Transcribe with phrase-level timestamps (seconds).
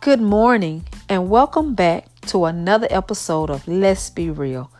[0.00, 4.70] Good morning, and welcome back to another episode of Let's Be Real.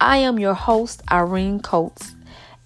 [0.00, 2.14] I am your host, Irene Coates,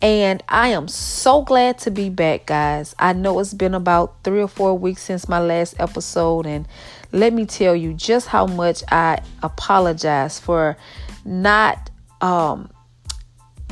[0.00, 2.94] and I am so glad to be back, guys.
[3.01, 6.69] I know it's been about three or four weeks since my last episode, and
[7.11, 10.76] let me tell you just how much I apologize for
[11.25, 12.70] not um,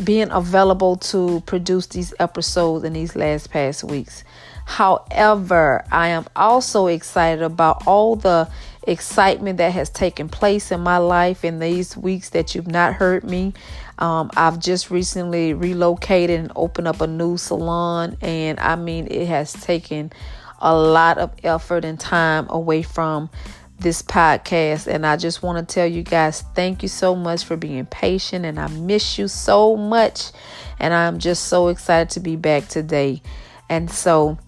[0.02, 4.24] being available to produce these episodes in these last past weeks.
[4.68, 8.50] However, I am also excited about all the
[8.86, 13.24] excitement that has taken place in my life in these weeks that you've not heard
[13.24, 13.54] me.
[13.98, 19.26] Um, I've just recently relocated and opened up a new salon, and I mean, it
[19.26, 20.12] has taken
[20.60, 23.30] a lot of effort and time away from
[23.78, 24.86] this podcast.
[24.86, 28.44] And I just want to tell you guys thank you so much for being patient,
[28.44, 30.30] and I miss you so much.
[30.78, 33.22] And I'm just so excited to be back today.
[33.70, 34.38] And so,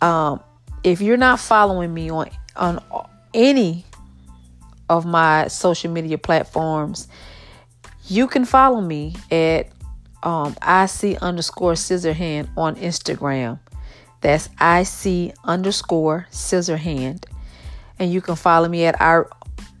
[0.00, 0.40] um,
[0.82, 2.82] if you're not following me on on
[3.34, 3.84] any
[4.88, 7.08] of my social media platforms,
[8.06, 9.68] you can follow me at
[10.22, 13.58] um, IC underscore Scissorhand on Instagram.
[14.20, 17.24] That's IC underscore Scissorhand.
[17.98, 19.00] And you can follow me at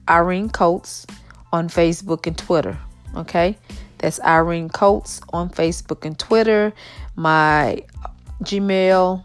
[0.08, 1.06] Irene Coates
[1.52, 2.78] on Facebook and Twitter.
[3.16, 3.58] Okay?
[3.98, 6.72] That's Irene Coates on Facebook and Twitter.
[7.16, 7.82] My
[8.44, 9.24] Gmail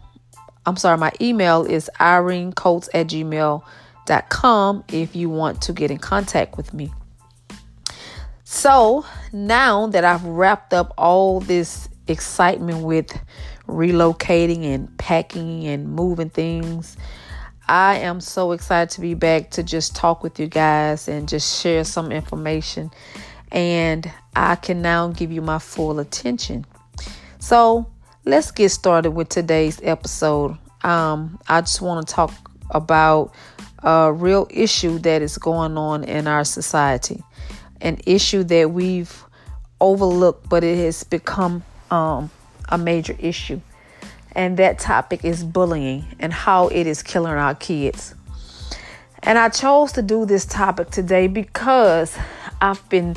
[0.66, 6.56] I'm sorry, my email is irenecoates at gmail.com if you want to get in contact
[6.56, 6.92] with me.
[8.42, 13.16] So now that I've wrapped up all this excitement with
[13.68, 16.96] relocating and packing and moving things,
[17.68, 21.60] I am so excited to be back to just talk with you guys and just
[21.60, 22.90] share some information.
[23.50, 26.64] And I can now give you my full attention.
[27.38, 27.90] So,
[28.26, 30.58] let's get started with today's episode.
[30.82, 32.32] Um, I just want to talk
[32.72, 33.32] about
[33.84, 37.22] a real issue that is going on in our society,
[37.80, 39.24] an issue that we've
[39.80, 42.28] overlooked, but it has become um,
[42.68, 43.60] a major issue.
[44.32, 48.16] And that topic is bullying and how it is killing our kids.
[49.22, 52.18] And I chose to do this topic today because
[52.60, 53.16] I've been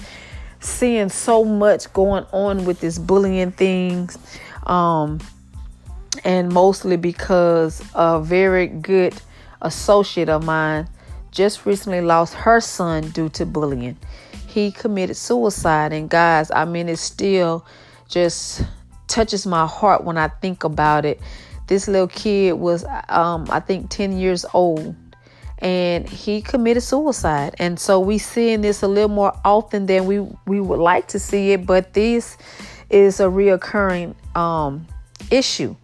[0.59, 4.19] seeing so much going on with this bullying things
[4.69, 5.19] um,
[6.24, 9.19] and mostly because a very good
[9.62, 10.88] associate of mine
[11.31, 13.97] just recently lost her son due to bullying.
[14.47, 17.66] He committed suicide, and guys, I mean, it still
[18.07, 18.62] just
[19.07, 21.19] touches my heart when I think about it.
[21.68, 24.96] This little kid was, um, I think, 10 years old,
[25.59, 27.56] and he committed suicide.
[27.59, 31.19] And so we seeing this a little more often than we we would like to
[31.19, 32.38] see it, but this
[32.89, 34.88] is a reoccurring um,
[35.31, 35.75] issue.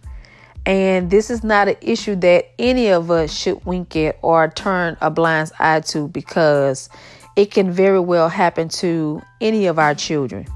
[0.64, 4.96] And this is not an issue that any of us should wink at or turn
[5.00, 6.88] a blind eye to because
[7.36, 10.46] it can very well happen to any of our children.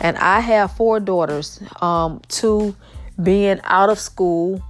[0.00, 2.74] And I have four daughters, um, two
[3.22, 4.60] being out of school,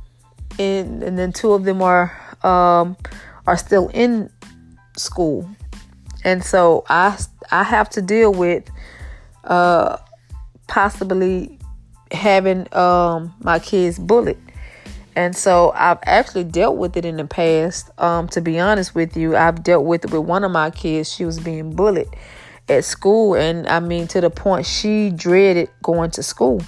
[0.58, 2.12] and, and then two of them are
[2.42, 2.96] um,
[3.46, 4.30] are still in
[4.98, 5.48] school.
[6.24, 7.18] And so I
[7.50, 8.68] I have to deal with
[9.44, 9.96] uh,
[10.66, 11.58] possibly
[12.10, 14.38] having um, my kids bullied.
[15.16, 17.91] And so I've actually dealt with it in the past.
[17.98, 21.12] Um, to be honest with you, I've dealt with it with one of my kids.
[21.12, 22.08] She was being bullied
[22.69, 23.34] at school.
[23.34, 26.62] And I mean, to the point she dreaded going to school.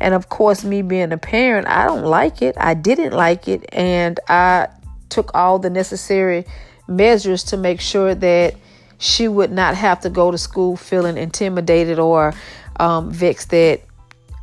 [0.00, 2.56] And of course, me being a parent, I don't like it.
[2.58, 3.64] I didn't like it.
[3.72, 4.68] And I
[5.08, 6.44] took all the necessary
[6.88, 8.54] measures to make sure that
[8.98, 12.32] she would not have to go to school feeling intimidated or
[12.76, 13.82] um, vexed that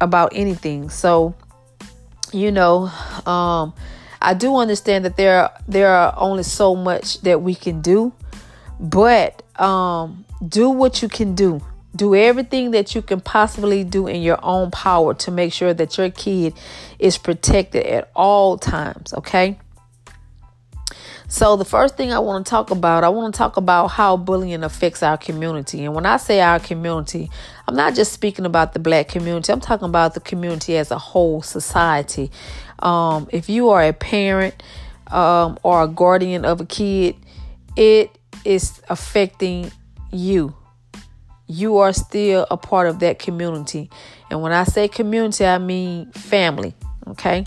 [0.01, 0.89] about anything.
[0.89, 1.35] So,
[2.31, 2.91] you know,
[3.25, 3.73] um,
[4.21, 8.13] I do understand that there are, there are only so much that we can do,
[8.79, 11.61] but um, do what you can do.
[11.95, 15.97] Do everything that you can possibly do in your own power to make sure that
[15.97, 16.53] your kid
[16.99, 19.13] is protected at all times.
[19.13, 19.57] Okay.
[21.31, 24.17] So, the first thing I want to talk about, I want to talk about how
[24.17, 25.85] bullying affects our community.
[25.85, 27.29] And when I say our community,
[27.67, 30.97] I'm not just speaking about the black community, I'm talking about the community as a
[30.97, 32.31] whole society.
[32.79, 34.63] Um, if you are a parent
[35.11, 37.15] um, or a guardian of a kid,
[37.75, 38.09] it
[38.43, 39.71] is affecting
[40.11, 40.55] you.
[41.45, 43.91] You are still a part of that community.
[44.31, 46.73] And when I say community, I mean family.
[47.05, 47.45] Okay.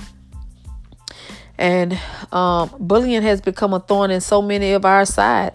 [1.59, 1.99] And
[2.33, 5.53] um, bullying has become a thorn in so many of our side.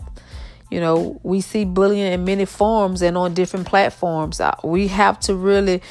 [0.70, 4.40] You know, we see bullying in many forms and on different platforms.
[4.40, 5.82] Uh, we have to really,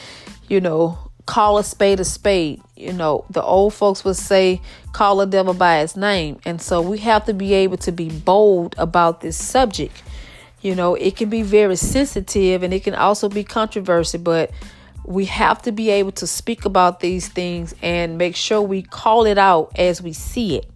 [0.49, 2.61] you know, call a spade a spade.
[2.77, 4.61] You know, the old folks would say,
[4.93, 6.41] call a devil by its name.
[6.45, 10.03] And so we have to be able to be bold about this subject.
[10.63, 14.51] You know, it can be very sensitive and it can also be controversial, but
[15.07, 19.25] we have to be able to speak about these things and make sure we call
[19.25, 20.69] it out as we see it.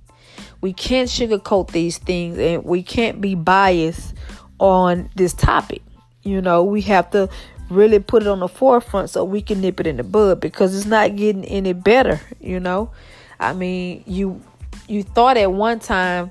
[0.61, 4.15] We can't sugarcoat these things and we can't be biased
[4.59, 5.82] on this topic.
[6.23, 7.29] You know, we have to
[7.71, 10.76] really put it on the forefront so we can nip it in the bud because
[10.76, 12.91] it's not getting any better, you know.
[13.38, 14.43] I mean, you
[14.87, 16.31] you thought at one time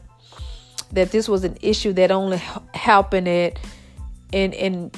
[0.92, 2.42] that this was an issue that only
[2.74, 3.60] happened at
[4.32, 4.92] in in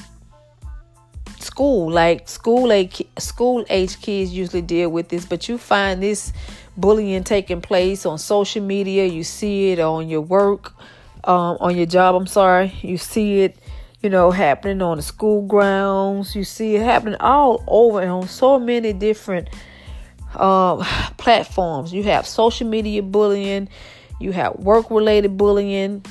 [1.41, 6.33] school like school age school age kids usually deal with this but you find this
[6.77, 10.73] bullying taking place on social media you see it on your work
[11.25, 13.57] um, on your job i'm sorry you see it
[14.01, 18.27] you know happening on the school grounds you see it happening all over and on
[18.27, 19.49] so many different
[20.35, 20.79] um,
[21.17, 21.93] platforms.
[21.93, 23.67] You have social media bullying
[24.21, 26.05] you have work related bullying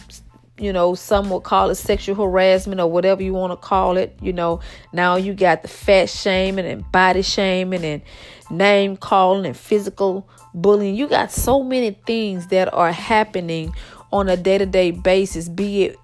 [0.60, 4.16] you know, some will call it sexual harassment or whatever you want to call it.
[4.20, 4.60] You know,
[4.92, 8.02] now you got the fat shaming and body shaming and
[8.50, 10.94] name calling and physical bullying.
[10.94, 13.74] You got so many things that are happening
[14.12, 15.96] on a day to day basis, be it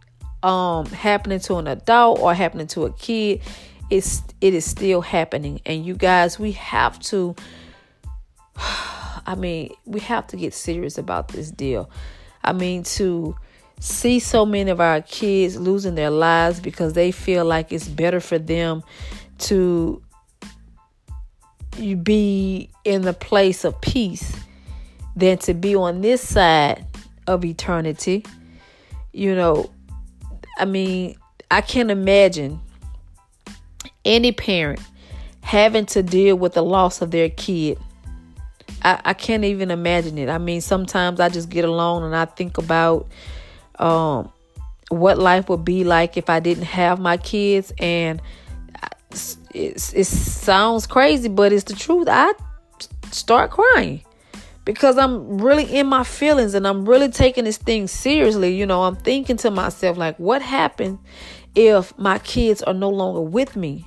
[0.43, 3.43] um happening to an adult or happening to a kid.
[3.91, 5.61] It's it is still happening.
[5.67, 7.37] And you guys, we have to
[9.27, 11.91] I mean, we have to get serious about this deal.
[12.45, 13.37] I mean, to
[13.81, 18.21] see so many of our kids losing their lives because they feel like it's better
[18.21, 18.83] for them
[19.39, 20.03] to
[22.03, 24.35] be in the place of peace
[25.15, 26.87] than to be on this side
[27.27, 28.25] of eternity.
[29.13, 29.71] You know,
[30.59, 31.17] I mean,
[31.51, 32.61] I can't imagine
[34.05, 34.81] any parent
[35.43, 37.79] having to deal with the loss of their kid.
[38.83, 40.29] I, I can't even imagine it.
[40.29, 43.07] I mean, sometimes I just get alone and I think about
[43.79, 44.33] um,
[44.89, 47.73] what life would be like if I didn't have my kids.
[47.79, 48.23] And
[49.55, 52.09] it, it sounds crazy, but it's the truth.
[52.11, 52.33] I
[53.11, 54.03] start crying
[54.65, 58.55] because I'm really in my feelings and I'm really taking this thing seriously.
[58.55, 60.99] You know, I'm thinking to myself, like, what happened
[61.55, 63.87] if my kids are no longer with me?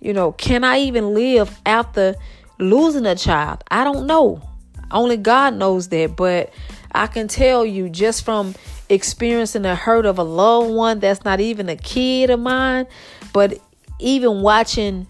[0.00, 2.14] You know, can I even live after
[2.58, 3.64] losing a child?
[3.70, 4.42] I don't know.
[4.90, 6.16] Only God knows that.
[6.16, 6.52] But
[6.92, 8.54] I can tell you just from
[8.88, 12.86] experiencing the hurt of a loved one that's not even a kid of mine,
[13.32, 13.58] but
[13.98, 15.06] even watching,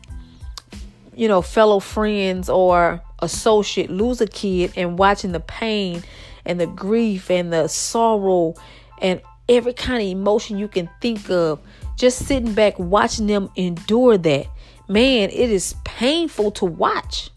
[1.15, 6.03] you know, fellow friends or associate lose a kid and watching the pain
[6.45, 8.55] and the grief and the sorrow
[9.01, 11.61] and every kind of emotion you can think of,
[11.97, 14.47] just sitting back watching them endure that.
[14.89, 17.31] Man, it is painful to watch.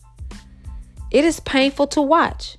[1.11, 2.58] It is painful to watch.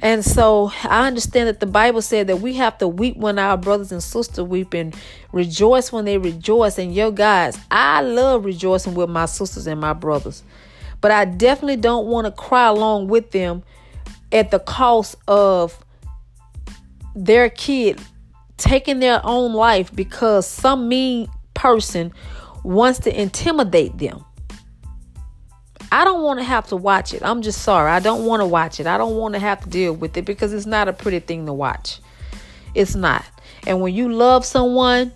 [0.00, 3.56] And so I understand that the Bible said that we have to weep when our
[3.56, 4.94] brothers and sisters weep and
[5.32, 6.78] rejoice when they rejoice.
[6.78, 10.42] And yo, guys, I love rejoicing with my sisters and my brothers.
[11.00, 13.62] But I definitely don't want to cry along with them
[14.30, 15.84] at the cost of
[17.14, 18.00] their kid
[18.56, 22.12] taking their own life because some mean person
[22.62, 24.24] wants to intimidate them.
[25.90, 27.22] I don't want to have to watch it.
[27.22, 27.90] I'm just sorry.
[27.90, 28.86] I don't want to watch it.
[28.86, 31.46] I don't want to have to deal with it because it's not a pretty thing
[31.46, 32.00] to watch.
[32.74, 33.24] It's not.
[33.66, 35.12] And when you love someone,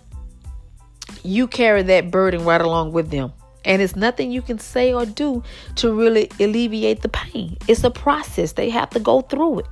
[1.23, 3.33] you carry that burden right along with them.
[3.65, 5.43] And it's nothing you can say or do
[5.75, 7.57] to really alleviate the pain.
[7.67, 8.53] It's a process.
[8.53, 9.67] They have to go through it.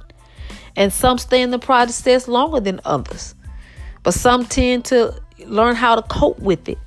[0.76, 3.36] And some stay in the process longer than others.
[4.04, 6.78] But some tend to learn how to cope with it.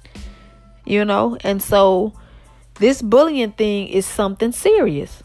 [0.87, 1.37] You know?
[1.43, 2.15] And so
[2.78, 5.23] this bullying thing is something serious.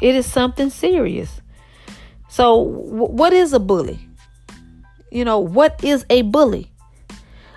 [0.00, 1.40] It is something serious.
[2.28, 3.98] So, what is a bully?
[5.10, 6.70] You know, what is a bully?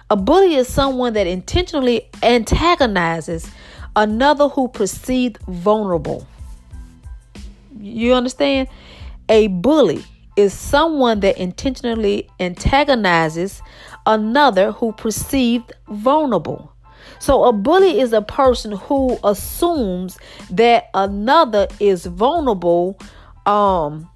[0.09, 3.49] A bully is someone that intentionally antagonizes
[3.95, 6.27] another who perceived vulnerable.
[7.79, 8.67] You understand?
[9.29, 10.03] A bully
[10.37, 13.61] is someone that intentionally antagonizes
[14.05, 16.71] another who perceived vulnerable.
[17.19, 20.17] So a bully is a person who assumes
[20.51, 22.97] that another is vulnerable
[23.45, 24.09] um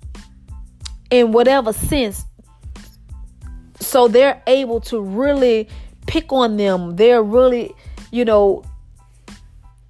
[1.09, 2.25] in whatever sense
[3.81, 5.67] so they're able to really
[6.07, 6.95] pick on them.
[6.95, 7.73] They're really,
[8.11, 8.63] you know,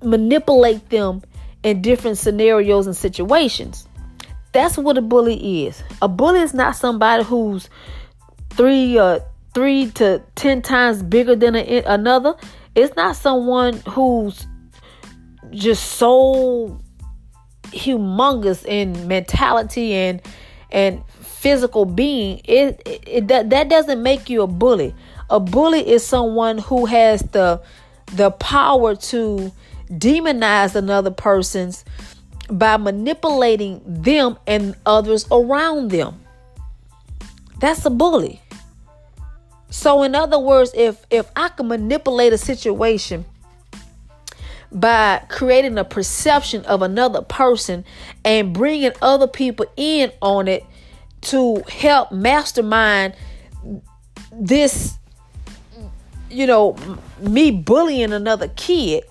[0.02, 1.22] manipulate them
[1.64, 3.88] in different scenarios and situations.
[4.54, 5.84] That's what a bully is.
[6.02, 7.70] A bully is not somebody who's
[8.52, 9.20] three uh
[9.54, 12.36] three to ten times bigger than a, another.
[12.76, 14.48] It's not someone who's
[15.52, 16.80] just so
[17.66, 20.22] humongous in mentality and
[20.72, 22.42] and physical being.
[22.46, 24.96] It, it, it that, that doesn't make you a bully.
[25.30, 27.62] A bully is someone who has the
[28.14, 29.52] the power to
[29.90, 31.84] demonize another person's
[32.50, 36.22] by manipulating them and others around them.
[37.60, 38.41] That's a bully
[39.72, 43.26] so in other words if if i can manipulate a situation
[44.72, 47.84] by creating a perception of another person
[48.24, 50.64] and bringing other people in on it
[51.22, 53.16] to help mastermind
[54.32, 54.98] this
[56.30, 56.76] you know
[57.20, 59.04] me bullying another kid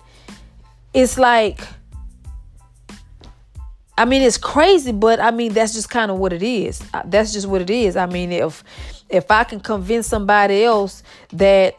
[0.93, 1.61] it's like
[3.97, 6.81] I mean it's crazy but I mean that's just kind of what it is.
[7.05, 7.95] That's just what it is.
[7.95, 8.63] I mean if
[9.11, 11.03] if I can convince somebody else
[11.33, 11.75] that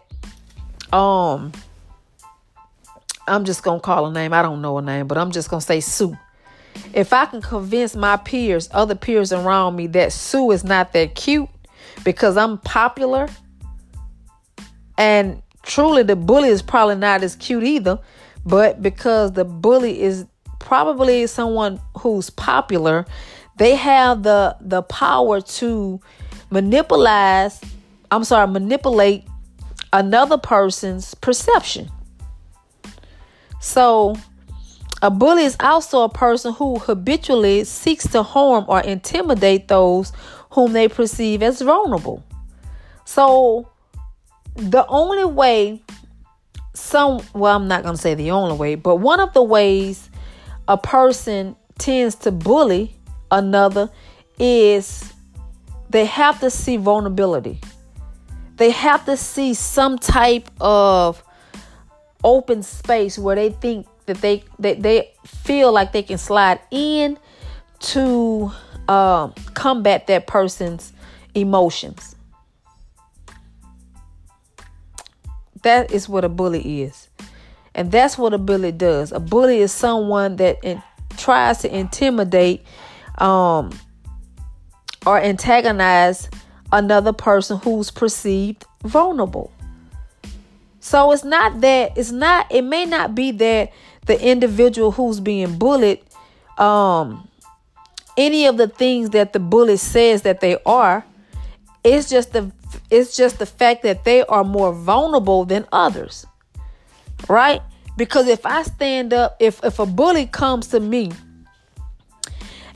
[0.92, 1.52] um
[3.26, 4.32] I'm just gonna call a name.
[4.32, 6.16] I don't know a name, but I'm just gonna say Sue.
[6.92, 11.14] If I can convince my peers, other peers around me, that Sue is not that
[11.14, 11.48] cute
[12.04, 13.28] because I'm popular,
[14.98, 17.98] and truly the bully is probably not as cute either,
[18.44, 20.26] but because the bully is
[20.58, 23.06] probably someone who's popular,
[23.56, 26.00] they have the the power to
[26.52, 27.52] manipulate.
[28.10, 29.24] I'm sorry, manipulate
[29.92, 31.90] another person's perception.
[33.60, 34.16] So,
[35.00, 40.12] a bully is also a person who habitually seeks to harm or intimidate those
[40.50, 42.22] whom they perceive as vulnerable.
[43.04, 43.68] So,
[44.54, 45.82] the only way
[46.74, 50.08] some well I'm not going to say the only way, but one of the ways
[50.68, 52.94] a person tends to bully
[53.30, 53.90] another
[54.38, 55.11] is
[55.92, 57.60] they have to see vulnerability.
[58.56, 61.22] They have to see some type of
[62.24, 67.18] open space where they think that they that they feel like they can slide in
[67.80, 68.50] to
[68.88, 70.92] uh, combat that person's
[71.34, 72.16] emotions.
[75.62, 77.08] That is what a bully is.
[77.74, 79.12] And that's what a bully does.
[79.12, 80.82] A bully is someone that in,
[81.16, 82.64] tries to intimidate
[83.18, 83.70] um,
[85.06, 86.28] or antagonize
[86.72, 89.52] another person who's perceived vulnerable.
[90.80, 93.72] So it's not that it's not it may not be that
[94.06, 96.02] the individual who's being bullied
[96.58, 97.28] um
[98.16, 101.04] any of the things that the bully says that they are
[101.84, 102.50] it's just the
[102.90, 106.26] it's just the fact that they are more vulnerable than others.
[107.28, 107.62] Right?
[107.96, 111.12] Because if I stand up if if a bully comes to me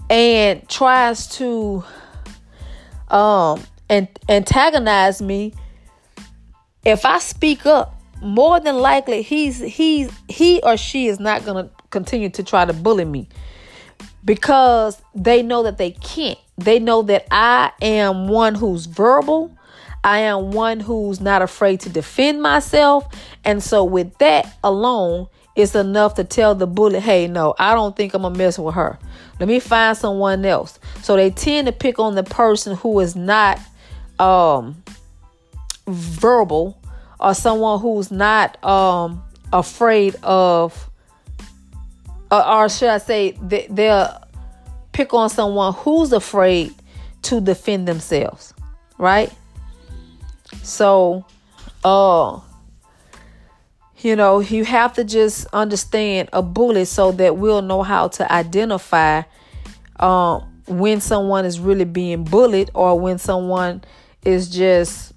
[0.09, 1.85] and tries to
[3.09, 5.55] um and antagonize me
[6.85, 11.71] if I speak up more than likely he's he's he or she is not to
[11.91, 13.29] continue to try to bully me
[14.27, 16.39] because they know that they can't.
[16.59, 19.57] They know that I am one who's verbal.
[20.05, 23.07] I am one who's not afraid to defend myself.
[23.45, 27.97] And so with that alone, it's enough to tell the bully, hey, no, I don't
[27.97, 28.99] think I'm gonna mess with her.
[29.41, 30.79] Let me find someone else.
[31.03, 33.59] So they tend to pick on the person who is not
[34.19, 34.83] um
[35.87, 36.79] verbal
[37.21, 39.23] or someone who's not um,
[39.53, 40.91] afraid of,
[42.31, 44.23] or, or should I say, they, they'll
[44.93, 46.75] pick on someone who's afraid
[47.23, 48.55] to defend themselves,
[48.99, 49.33] right?
[50.63, 51.25] So,
[51.85, 52.41] uh,
[53.99, 58.31] you know, you have to just understand a bully so that we'll know how to
[58.33, 59.23] identify
[60.00, 63.83] um, when someone is really being bullied or when someone
[64.25, 65.15] is just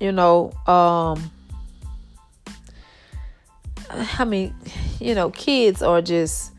[0.00, 1.30] you know, um,
[3.90, 4.54] I mean,
[5.00, 6.52] you know, kids are just,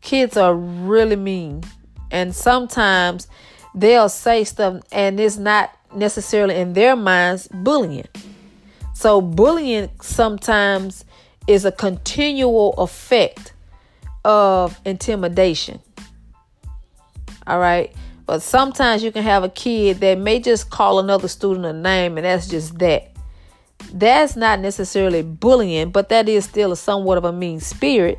[0.00, 1.62] kids are really mean.
[2.10, 3.28] And sometimes
[3.74, 8.08] they'll say stuff and it's not necessarily in their minds bullying.
[8.98, 11.04] So, bullying sometimes
[11.46, 13.52] is a continual effect
[14.24, 15.78] of intimidation.
[17.46, 17.94] All right.
[18.26, 22.18] But sometimes you can have a kid that may just call another student a name,
[22.18, 23.12] and that's just that.
[23.92, 28.18] That's not necessarily bullying, but that is still a somewhat of a mean spirit.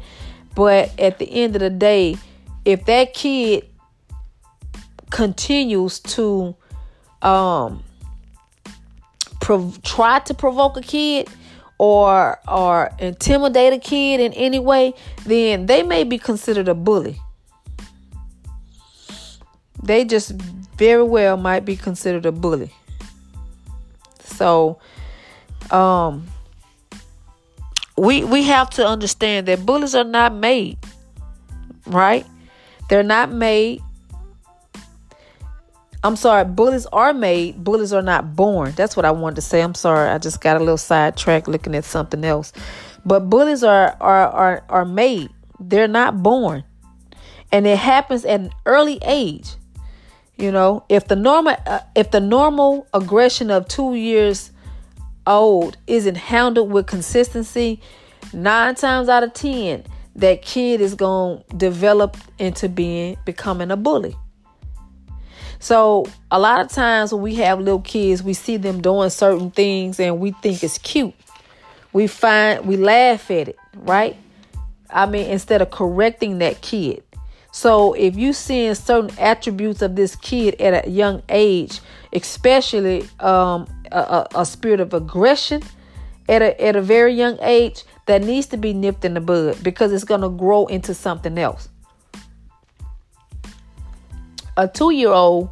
[0.55, 2.15] But at the end of the day,
[2.63, 3.67] if that kid
[5.09, 6.55] continues to
[7.21, 7.83] um
[9.39, 11.29] prov- try to provoke a kid
[11.77, 14.93] or or intimidate a kid in any way,
[15.25, 17.19] then they may be considered a bully
[19.83, 20.31] they just
[20.77, 22.71] very well might be considered a bully.
[24.23, 24.79] So,
[25.71, 26.27] um,
[27.97, 30.77] we we have to understand that bullies are not made,
[31.85, 32.25] right?
[32.89, 33.81] They're not made.
[36.01, 38.71] I'm sorry, bullies are made, bullies are not born.
[38.71, 39.61] That's what I wanted to say.
[39.61, 40.09] I'm sorry.
[40.09, 42.53] I just got a little sidetracked looking at something else.
[43.05, 45.29] But bullies are are are are made.
[45.59, 46.63] They're not born.
[47.51, 49.55] And it happens at an early age.
[50.37, 54.51] You know, if the normal uh, if the normal aggression of 2 years
[55.27, 57.81] old isn't handled with consistency,
[58.31, 59.83] 9 times out of 10
[60.15, 64.15] that kid is going to develop into being becoming a bully.
[65.59, 69.51] So, a lot of times when we have little kids, we see them doing certain
[69.51, 71.13] things and we think it's cute.
[71.91, 74.15] We find we laugh at it, right?
[74.89, 77.03] I mean, instead of correcting that kid.
[77.51, 81.81] So if you seeing certain attributes of this kid at a young age,
[82.13, 85.63] especially um, a, a, spirit of aggression
[86.27, 89.63] at a, at a very young age, that needs to be nipped in the bud
[89.63, 91.69] because it's going to grow into something else.
[94.59, 95.51] A two year old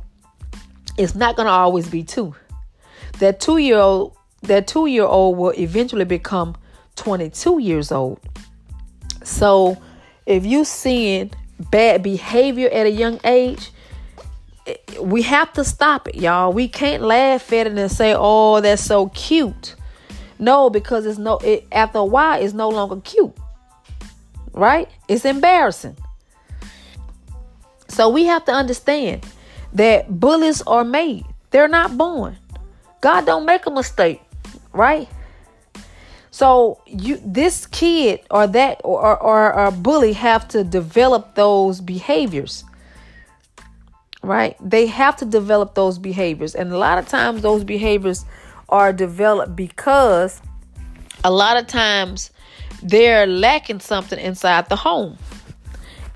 [0.98, 2.36] is not going to always be two.
[3.20, 6.58] That two year old that two year old will eventually become
[6.98, 8.20] 22 years old.
[9.24, 9.82] So
[10.26, 11.32] if you seeing
[11.72, 13.72] bad behavior at a young age,
[15.00, 16.52] we have to stop it, y'all.
[16.52, 19.76] We can't laugh at it and say, "Oh, that's so cute."
[20.38, 21.38] No, because it's no.
[21.38, 23.38] It, after a while, it's no longer cute,
[24.52, 24.90] right?
[25.08, 25.96] It's embarrassing.
[27.98, 29.26] So we have to understand
[29.74, 32.38] that bullies are made; they're not born.
[33.02, 34.22] God don't make a mistake,
[34.72, 35.10] right?
[36.30, 42.64] So you this kid or that or, or, or bully have to develop those behaviors.
[44.22, 44.56] Right?
[44.62, 46.54] They have to develop those behaviors.
[46.54, 48.26] And a lot of times those behaviors
[48.70, 50.40] are developed because
[51.24, 52.30] a lot of times
[52.84, 55.18] they're lacking something inside the home.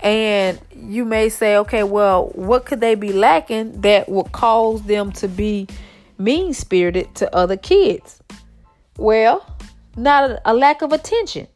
[0.02, 5.12] And you may say, okay, well, what could they be lacking that would cause them
[5.12, 5.68] to be
[6.18, 8.20] mean spirited to other kids?
[8.98, 9.46] Well,
[9.96, 11.46] not a, a lack of attention.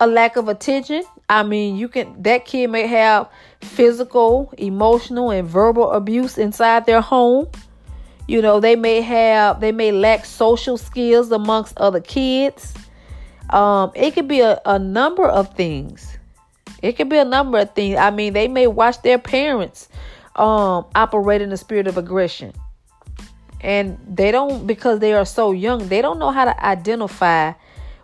[0.00, 1.04] A lack of attention.
[1.28, 3.28] I mean, you can that kid may have
[3.60, 7.48] physical, emotional, and verbal abuse inside their home.
[8.26, 12.74] You know, they may have they may lack social skills amongst other kids.
[13.50, 16.11] Um, it could be a, a number of things.
[16.82, 17.96] It could be a number of things.
[17.96, 19.88] I mean, they may watch their parents
[20.34, 22.52] um operate in the spirit of aggression.
[23.60, 27.52] And they don't because they are so young they don't know how to identify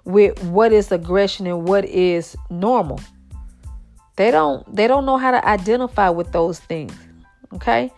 [0.05, 3.01] with what is aggression and what is normal.
[4.17, 6.95] They don't they don't know how to identify with those things
[7.55, 7.93] okay?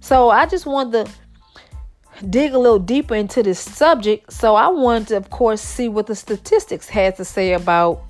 [0.00, 4.32] So i just wanted to dig a little deeper into this subject.
[4.32, 8.02] So i wanted to of course see what the statistics had to say about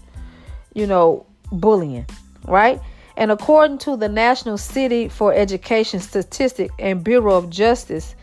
[0.75, 1.27] you know
[1.61, 2.07] bullying
[2.47, 2.81] right
[3.17, 8.14] and according to the national city for education statistic and bureau of justice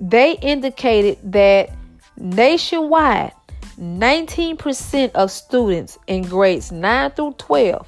[0.00, 1.70] they indicated that
[2.16, 3.32] nationwide,
[3.78, 7.86] 19% of students in grades 9 through 12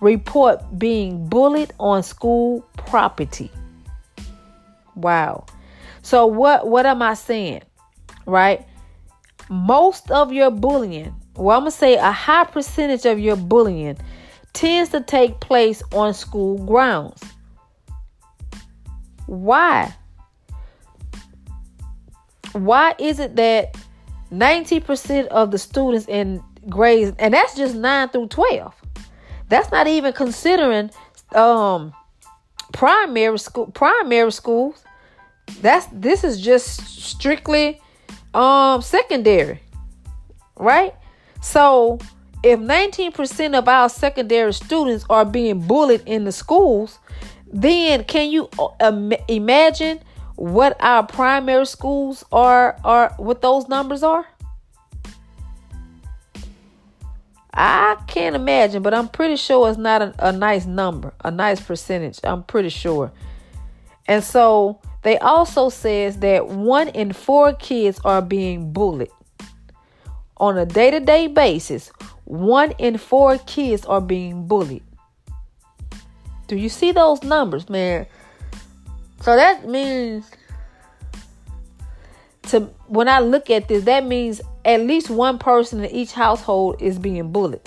[0.00, 3.50] report being bullied on school property.
[4.94, 5.46] Wow.
[6.02, 7.62] So what what am I saying?
[8.26, 8.66] Right?
[9.48, 13.98] Most of your bullying, well I'm going to say a high percentage of your bullying
[14.52, 17.22] tends to take place on school grounds.
[19.26, 19.94] Why?
[22.56, 23.76] why is it that
[24.32, 28.74] 90% of the students in grades, and that's just 9 through 12.
[29.48, 30.90] That's not even considering
[31.34, 31.92] um
[32.72, 34.82] primary school primary schools.
[35.60, 37.80] That's this is just strictly
[38.34, 39.60] um secondary.
[40.56, 40.94] Right?
[41.40, 41.98] So
[42.42, 46.98] if 19% of our secondary students are being bullied in the schools,
[47.52, 50.00] then can you uh, imagine
[50.36, 54.26] what our primary schools are are what those numbers are?
[57.54, 61.58] I can't imagine, but I'm pretty sure it's not a, a nice number, a nice
[61.58, 62.20] percentage.
[62.22, 63.10] I'm pretty sure.
[64.06, 69.08] And so they also says that one in four kids are being bullied
[70.36, 71.90] on a day-to-day basis.
[72.24, 74.82] One in four kids are being bullied.
[76.48, 78.06] Do you see those numbers, man?
[79.20, 80.30] So that means
[82.48, 86.80] to when I look at this, that means at least one person in each household
[86.80, 87.60] is being bullied.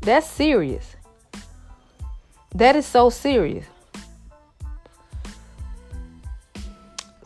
[0.00, 0.96] That's serious.
[2.54, 3.66] That is so serious.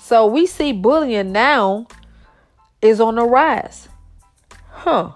[0.06, 1.88] So we see bullying now
[2.80, 3.88] is on the rise.
[4.70, 5.10] Huh.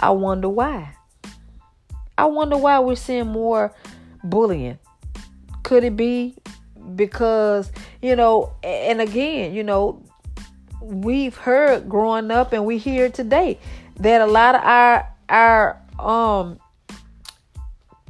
[0.00, 0.96] I wonder why.
[2.18, 3.72] I wonder why we're seeing more
[4.24, 4.80] bullying.
[5.62, 6.34] Could it be
[6.96, 7.70] because,
[8.02, 10.02] you know, and again, you know,
[10.82, 13.60] we've heard growing up and we hear today
[14.00, 16.58] that a lot of our our um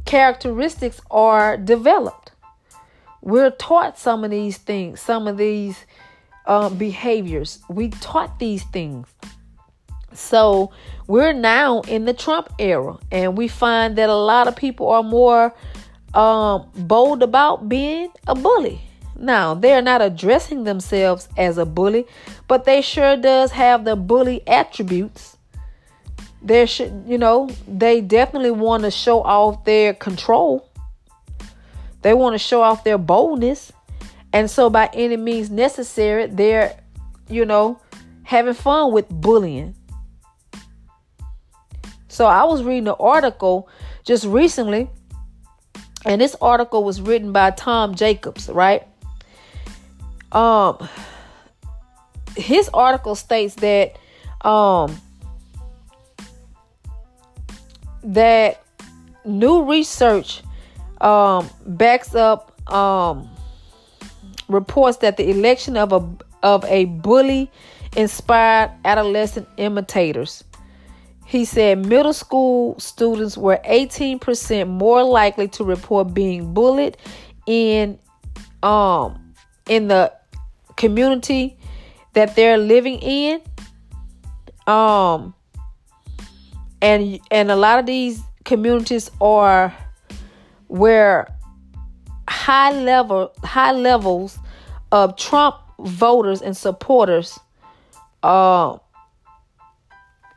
[0.07, 2.28] characteristics are developed.
[3.20, 5.85] We're taught some of these things, some of these
[6.46, 7.61] uh, behaviors.
[7.68, 9.07] We taught these things.
[10.12, 10.72] So
[11.07, 15.02] we're now in the Trump era, and we find that a lot of people are
[15.02, 15.54] more
[16.14, 18.81] um, bold about being a bully.
[19.16, 22.07] Now, they're not addressing themselves as a bully,
[22.46, 25.37] but they sure does have the bully attributes.
[26.40, 30.67] There should, you know, they definitely want to show off their control.
[32.03, 33.73] They want to show off their boldness.
[34.33, 36.79] And so by any means necessary, they're,
[37.29, 37.81] you know,
[38.23, 39.75] having fun with bullying.
[42.09, 43.69] So I was reading an article
[44.05, 44.91] just recently,
[46.05, 48.87] and this article was written by Tom Jacobs, right?
[50.33, 50.89] Um
[52.37, 53.97] his article states that
[54.43, 55.01] um
[58.05, 58.63] that
[59.25, 60.43] new research
[61.01, 63.29] um backs up um
[64.49, 66.09] reports that the election of a
[66.43, 67.51] of a bully
[67.97, 70.45] inspired adolescent imitators
[71.27, 76.97] he said middle school students were 18% more likely to report being bullied
[77.47, 77.99] in
[78.63, 79.35] um
[79.69, 80.13] in the
[80.77, 81.59] community
[82.15, 83.43] that they're living in.
[84.67, 85.35] Um
[86.81, 89.75] and and a lot of these communities are
[90.68, 91.35] where
[92.28, 94.38] high level high levels
[94.92, 97.38] of Trump voters and supporters
[98.22, 98.78] uh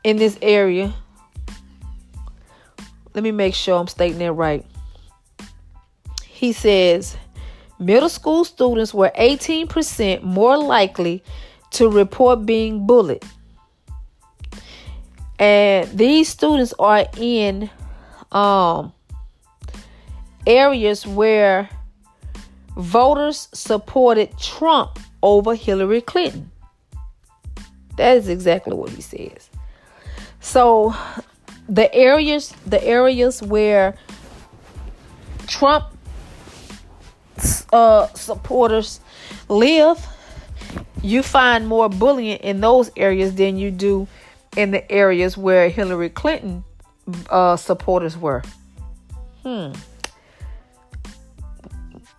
[0.04, 0.92] in this area.
[3.14, 4.64] Let me make sure I'm stating it right.
[6.24, 7.16] He says
[7.78, 11.22] middle school students were 18% more likely
[11.72, 13.24] to report being bullied.
[15.38, 17.70] And these students are in
[18.30, 18.92] um,
[20.46, 21.68] areas where
[22.76, 26.50] voters supported Trump over Hillary Clinton.
[27.96, 29.50] That is exactly what he says.
[30.40, 30.94] So
[31.68, 33.96] the areas the areas where
[35.46, 35.84] Trump
[37.72, 39.00] uh, supporters
[39.48, 40.06] live,
[41.02, 44.06] you find more bullying in those areas than you do
[44.56, 46.64] in the areas where Hillary Clinton
[47.30, 48.42] uh, supporters were.
[49.42, 49.72] Hmm.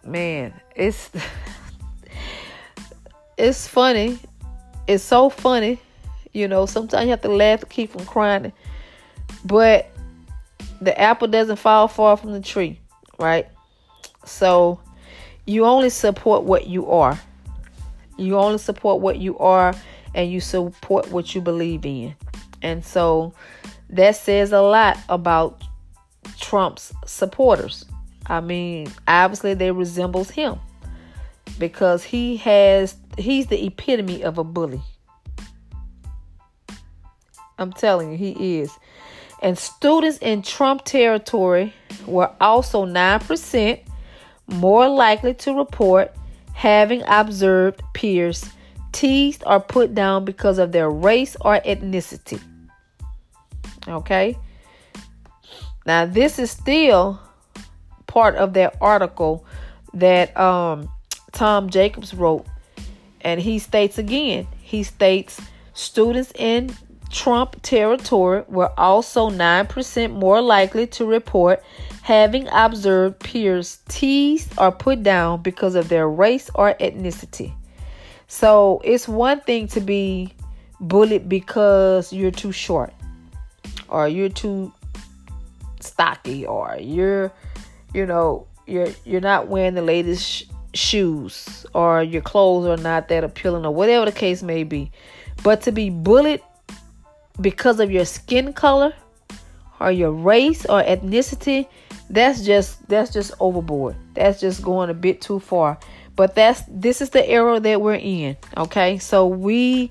[0.05, 1.09] Man, it's
[3.37, 4.19] it's funny.
[4.87, 5.79] It's so funny
[6.33, 8.51] you know, sometimes you have to laugh to keep from crying.
[9.45, 9.89] But
[10.81, 12.79] the apple doesn't fall far from the tree,
[13.19, 13.47] right?
[14.25, 14.79] So
[15.45, 17.19] you only support what you are.
[18.17, 19.73] You only support what you are
[20.13, 22.15] and you support what you believe in.
[22.61, 23.33] And so
[23.89, 25.63] that says a lot about
[26.39, 27.85] Trump's supporters.
[28.27, 30.59] I mean, obviously they resembles him
[31.59, 34.81] because he has he's the epitome of a bully.
[37.57, 38.71] I'm telling you, he is.
[39.41, 41.73] And students in Trump territory
[42.07, 43.79] were also 9%
[44.47, 46.15] more likely to report
[46.53, 48.45] having observed peers
[48.91, 52.41] teased or put down because of their race or ethnicity.
[53.87, 54.37] Okay?
[55.85, 57.19] Now, this is still
[58.13, 59.43] part of that article
[59.95, 60.87] that um,
[61.31, 62.45] Tom Jacobs wrote.
[63.21, 65.41] And he states again, he states
[65.73, 66.75] students in
[67.09, 71.63] Trump territory were also 9% more likely to report
[72.03, 77.53] having observed peers teased or put down because of their race or ethnicity.
[78.27, 80.33] So it's one thing to be
[80.79, 82.93] bullied because you're too short
[83.87, 84.71] or you're too
[85.79, 87.31] stocky or you're
[87.93, 93.07] you know you're you're not wearing the latest sh- shoes or your clothes are not
[93.09, 94.91] that appealing or whatever the case may be.
[95.43, 96.41] But to be bullied
[97.41, 98.93] because of your skin color
[99.79, 101.67] or your race or ethnicity,
[102.09, 103.95] that's just that's just overboard.
[104.13, 105.77] That's just going a bit too far.
[106.15, 108.37] But that's this is the era that we're in.
[108.55, 109.89] Okay, so we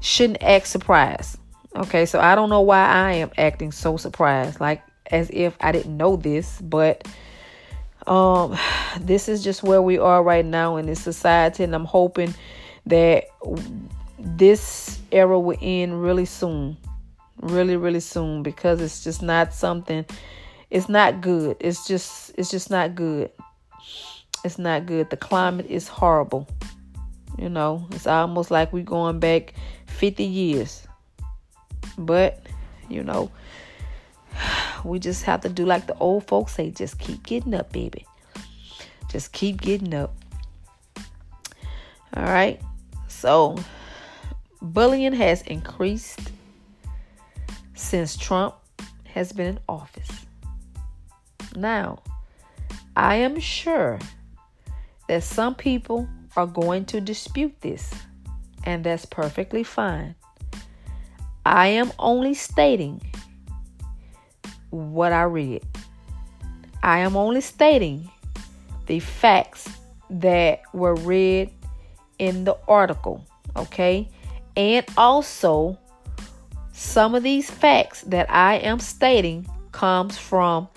[0.00, 1.38] shouldn't act surprised.
[1.74, 5.72] Okay, so I don't know why I am acting so surprised, like as if I
[5.72, 7.06] didn't know this, but
[8.06, 8.56] um
[9.00, 12.34] this is just where we are right now in this society and i'm hoping
[12.86, 13.24] that
[14.18, 16.76] this era will end really soon.
[17.40, 20.04] Really, really soon because it's just not something
[20.70, 21.56] it's not good.
[21.60, 23.30] It's just it's just not good.
[24.44, 25.10] It's not good.
[25.10, 26.48] The climate is horrible.
[27.38, 29.54] You know, it's almost like we're going back
[29.86, 30.86] 50 years.
[31.98, 32.46] But,
[32.88, 33.30] you know,
[34.84, 38.06] we just have to do like the old folks say just keep getting up, baby.
[39.10, 40.14] Just keep getting up.
[42.14, 42.60] All right.
[43.08, 43.56] So,
[44.60, 46.20] bullying has increased
[47.74, 48.54] since Trump
[49.04, 50.10] has been in office.
[51.54, 52.02] Now,
[52.96, 53.98] I am sure
[55.08, 57.92] that some people are going to dispute this,
[58.64, 60.14] and that's perfectly fine.
[61.44, 63.02] I am only stating
[64.72, 65.62] what I read.
[66.82, 68.10] I am only stating
[68.86, 69.68] the facts
[70.10, 71.50] that were read
[72.18, 73.24] in the article,
[73.56, 74.08] okay?
[74.56, 75.78] And also
[76.72, 80.68] some of these facts that I am stating comes from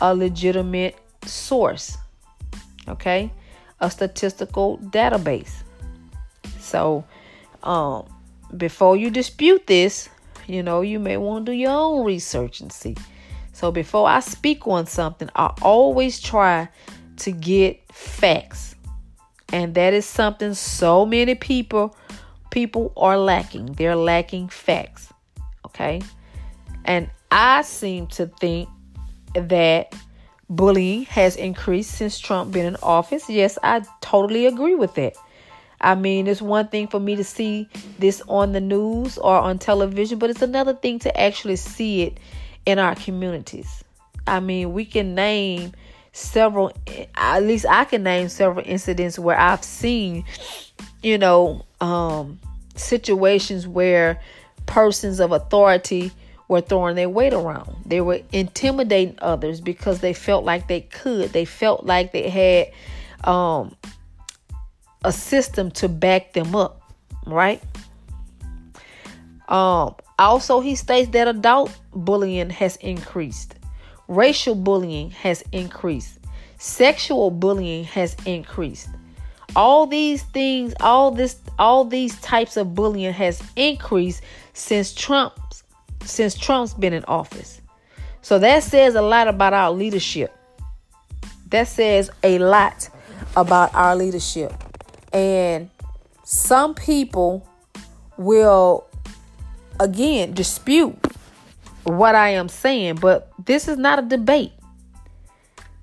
[0.00, 1.96] a legitimate source.
[2.88, 3.32] Okay?
[3.80, 5.52] A statistical database.
[6.58, 7.04] So,
[7.62, 8.06] um
[8.56, 10.08] before you dispute this,
[10.46, 12.94] you know, you may want to do your own research and see.
[13.64, 16.68] So before I speak on something, I always try
[17.16, 18.74] to get facts.
[19.54, 21.96] And that is something so many people
[22.50, 23.72] people are lacking.
[23.72, 25.10] They're lacking facts.
[25.64, 26.02] Okay?
[26.84, 28.68] And I seem to think
[29.34, 29.94] that
[30.50, 33.30] bullying has increased since Trump been in office.
[33.30, 35.14] Yes, I totally agree with that.
[35.80, 39.58] I mean, it's one thing for me to see this on the news or on
[39.58, 42.18] television, but it's another thing to actually see it
[42.66, 43.84] in our communities.
[44.26, 45.72] I mean, we can name
[46.12, 46.72] several,
[47.14, 50.24] at least I can name several incidents where I've seen,
[51.02, 52.38] you know, um,
[52.76, 54.20] situations where
[54.66, 56.12] persons of authority
[56.48, 57.76] were throwing their weight around.
[57.86, 61.32] They were intimidating others because they felt like they could.
[61.32, 63.76] They felt like they had um,
[65.04, 66.80] a system to back them up,
[67.26, 67.62] right?
[69.48, 73.56] Um, also, he states that adult bullying has increased,
[74.08, 76.18] racial bullying has increased,
[76.58, 78.88] sexual bullying has increased.
[79.56, 84.22] All these things, all this, all these types of bullying has increased
[84.52, 85.64] since Trump's
[86.04, 87.60] since Trump's been in office.
[88.22, 90.34] So that says a lot about our leadership.
[91.48, 92.88] That says a lot
[93.36, 94.52] about our leadership.
[95.12, 95.70] And
[96.24, 97.46] some people
[98.16, 98.86] will,
[99.80, 100.96] again, dispute
[101.84, 104.52] what I am saying, but this is not a debate.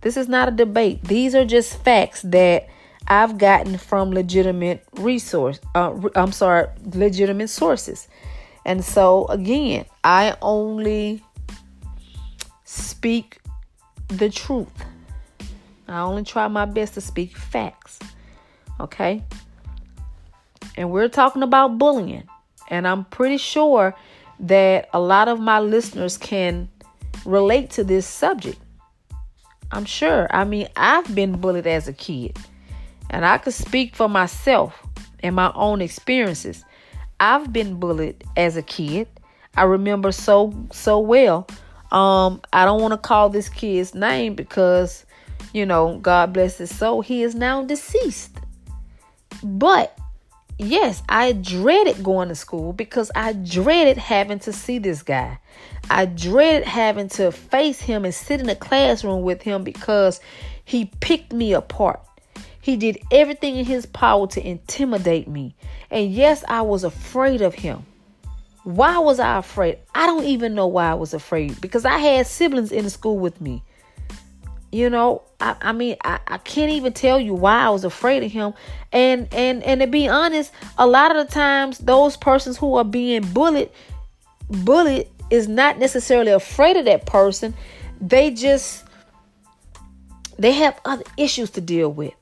[0.02, 1.04] This is not a debate.
[1.04, 2.68] These are just facts that
[3.08, 5.60] I've gotten from legitimate resource.
[5.76, 8.08] Uh, I'm sorry, legitimate sources.
[8.66, 11.24] And so, again, I only
[12.64, 13.40] speak
[14.08, 14.72] the truth.
[15.88, 18.00] I only try my best to speak facts.
[18.80, 19.24] Okay?
[20.78, 22.24] And we're talking about bullying.
[22.72, 23.94] And I'm pretty sure
[24.40, 26.70] that a lot of my listeners can
[27.26, 28.58] relate to this subject.
[29.72, 30.28] I'm sure.
[30.32, 32.38] I mean, I've been bullied as a kid.
[33.10, 34.88] And I could speak for myself
[35.22, 36.64] and my own experiences.
[37.20, 39.08] I've been bullied as a kid.
[39.56, 41.46] I remember so so well.
[41.92, 45.06] Um, I don't want to call this kid's name because,
[45.54, 47.02] you know, God bless his soul.
[47.02, 48.38] He is now deceased.
[49.44, 49.98] But
[50.62, 55.40] yes, I dreaded going to school because I dreaded having to see this guy.
[55.90, 60.22] I dreaded having to face him and sit in a classroom with him because
[60.64, 62.02] he picked me apart.
[62.62, 65.56] He did everything in his power to intimidate me.
[65.90, 67.86] And yes, I was afraid of him.
[68.64, 69.80] Why was I afraid?
[69.96, 73.18] I don't even know why I was afraid because I had siblings in the school
[73.18, 73.64] with me.
[74.72, 78.24] You know, I, I mean, I, I can't even tell you why I was afraid
[78.24, 78.54] of him.
[78.92, 82.86] And and and to be honest, a lot of the times those persons who are
[82.86, 83.70] being bullied,
[84.50, 87.54] bullied is not necessarily afraid of that person.
[88.00, 88.86] They just
[90.40, 92.14] they have other issues to deal with.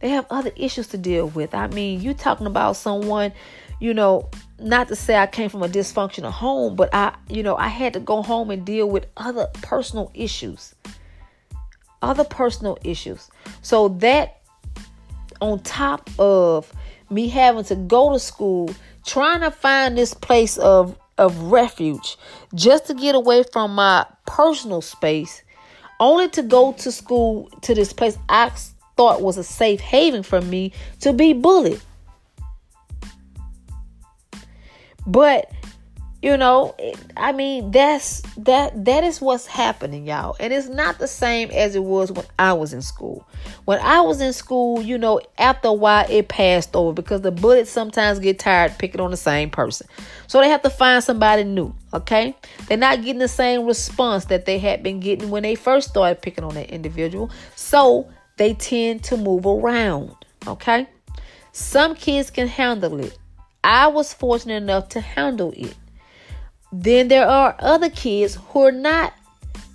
[0.00, 1.54] They have other issues to deal with.
[1.54, 3.32] I mean, you talking about someone,
[3.80, 4.28] you know,
[4.58, 7.94] not to say I came from a dysfunctional home, but I, you know, I had
[7.94, 10.74] to go home and deal with other personal issues.
[12.02, 13.28] Other personal issues.
[13.62, 14.40] So that
[15.40, 16.72] on top of
[17.10, 18.70] me having to go to school,
[19.04, 22.18] trying to find this place of of refuge
[22.54, 25.42] just to get away from my personal space,
[25.98, 28.52] only to go to school to this place I
[28.96, 31.80] thought was a safe haven for me to be bullied.
[35.06, 35.50] But
[36.26, 36.74] you know,
[37.16, 40.34] I mean, that's that that is what's happening, y'all.
[40.40, 43.24] And it's not the same as it was when I was in school.
[43.64, 47.30] When I was in school, you know, after a while it passed over because the
[47.30, 49.86] bullets sometimes get tired picking on the same person.
[50.26, 52.34] So they have to find somebody new, okay?
[52.66, 56.22] They're not getting the same response that they had been getting when they first started
[56.22, 57.30] picking on that individual.
[57.54, 60.10] So they tend to move around,
[60.44, 60.88] okay?
[61.52, 63.16] Some kids can handle it.
[63.62, 65.76] I was fortunate enough to handle it.
[66.72, 69.12] Then there are other kids who are not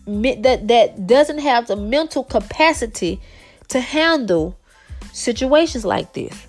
[0.08, 3.22] that that doesn't have the mental capacity
[3.70, 4.58] to handle
[5.14, 6.48] situations like this.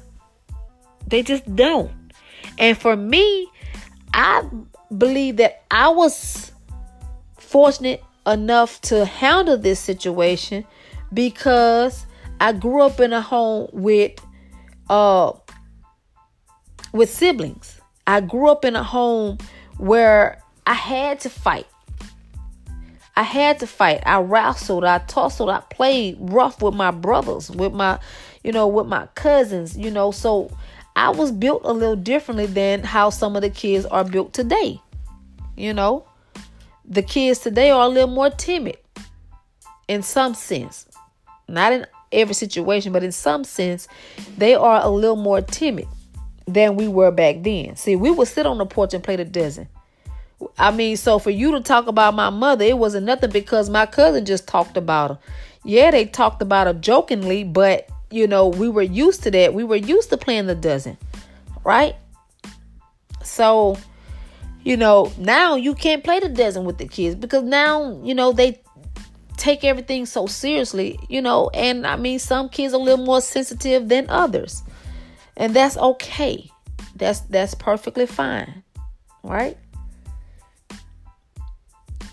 [1.06, 1.90] They just don't.
[2.58, 3.48] And for me,
[4.14, 4.48] I
[4.96, 6.52] believe that I was
[7.38, 10.64] fortunate enough to handle this situation
[11.12, 12.06] because
[12.40, 14.12] I grew up in a home with
[14.88, 15.32] uh
[16.92, 17.80] with siblings.
[18.06, 19.38] I grew up in a home
[19.82, 21.66] where I had to fight.
[23.16, 24.00] I had to fight.
[24.06, 27.98] I wrestled, I tussled, I played rough with my brothers, with my,
[28.44, 30.12] you know, with my cousins, you know.
[30.12, 30.56] So
[30.94, 34.80] I was built a little differently than how some of the kids are built today.
[35.56, 36.06] You know,
[36.84, 38.78] the kids today are a little more timid
[39.88, 40.86] in some sense.
[41.48, 43.88] Not in every situation, but in some sense,
[44.38, 45.88] they are a little more timid
[46.46, 47.76] than we were back then.
[47.76, 49.68] See, we would sit on the porch and play the dozen.
[50.58, 53.86] I mean, so for you to talk about my mother, it wasn't nothing because my
[53.86, 55.18] cousin just talked about her.
[55.64, 59.54] Yeah, they talked about her jokingly, but you know, we were used to that.
[59.54, 60.98] We were used to playing the dozen,
[61.64, 61.96] right?
[63.22, 63.78] So,
[64.64, 68.32] you know, now you can't play the dozen with the kids because now, you know,
[68.32, 68.60] they
[69.36, 73.20] take everything so seriously, you know, and I mean, some kids are a little more
[73.20, 74.62] sensitive than others.
[75.36, 76.50] And that's okay.
[76.96, 78.62] That's that's perfectly fine.
[79.22, 79.56] Right?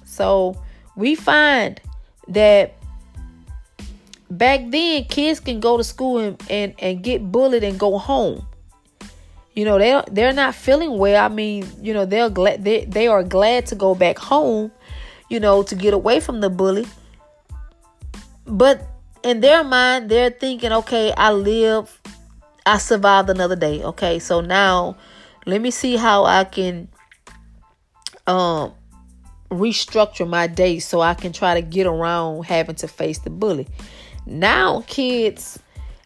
[0.05, 0.61] So
[0.95, 1.79] we find
[2.27, 2.75] that
[4.29, 8.45] back then kids can go to school and, and, and get bullied and go home.
[9.53, 11.23] You know, they they're not feeling well.
[11.23, 14.71] I mean, you know, they're glad they, they are glad to go back home,
[15.29, 16.85] you know, to get away from the bully.
[18.45, 18.87] But
[19.23, 22.01] in their mind, they're thinking, okay, I live,
[22.69, 23.81] I survived another day.
[23.83, 24.95] Okay, so now
[25.47, 26.87] let me see how I can
[28.27, 28.73] um
[29.49, 33.67] restructure my day so I can try to get around having to face the bully.
[34.27, 35.57] Now, kids,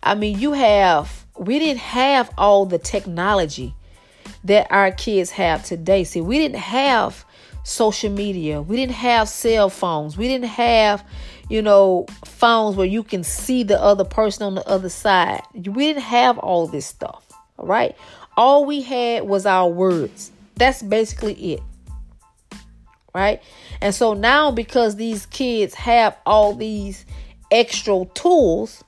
[0.01, 3.75] I mean, you have, we didn't have all the technology
[4.45, 6.05] that our kids have today.
[6.05, 7.25] See, we didn't have
[7.65, 11.03] social media, we didn't have cell phones, we didn't have,
[11.53, 15.43] you know, phones where you can see the other person on the other side.
[15.53, 17.23] We didn't have all this stuff,
[17.59, 17.95] all right?
[18.35, 20.31] All we had was our words.
[20.55, 21.61] That's basically it
[23.13, 23.43] right?
[23.79, 27.05] And so now, because these kids have all these
[27.51, 28.83] extra tools,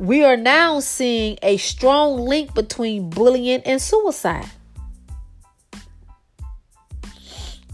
[0.00, 4.50] we are now seeing a strong link between bullying and suicide.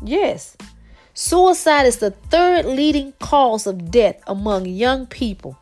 [0.03, 0.59] Yes,
[1.17, 5.59] suicide is the third leading cause of death among young people,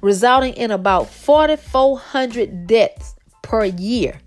[0.00, 4.18] resulting in about 4,400 deaths per year.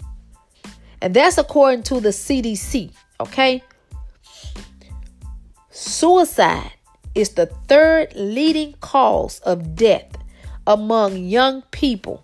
[1.01, 3.63] And that's according to the CDC, okay?
[5.71, 6.71] Suicide
[7.15, 10.15] is the third leading cause of death
[10.67, 12.23] among young people,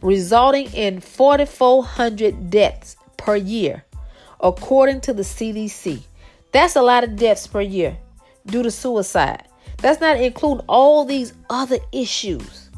[0.00, 3.84] resulting in 4,400 deaths per year,
[4.40, 6.02] according to the CDC.
[6.54, 7.98] That's a lot of deaths per year
[8.46, 9.42] due to suicide.
[9.78, 12.70] That's not including all these other issues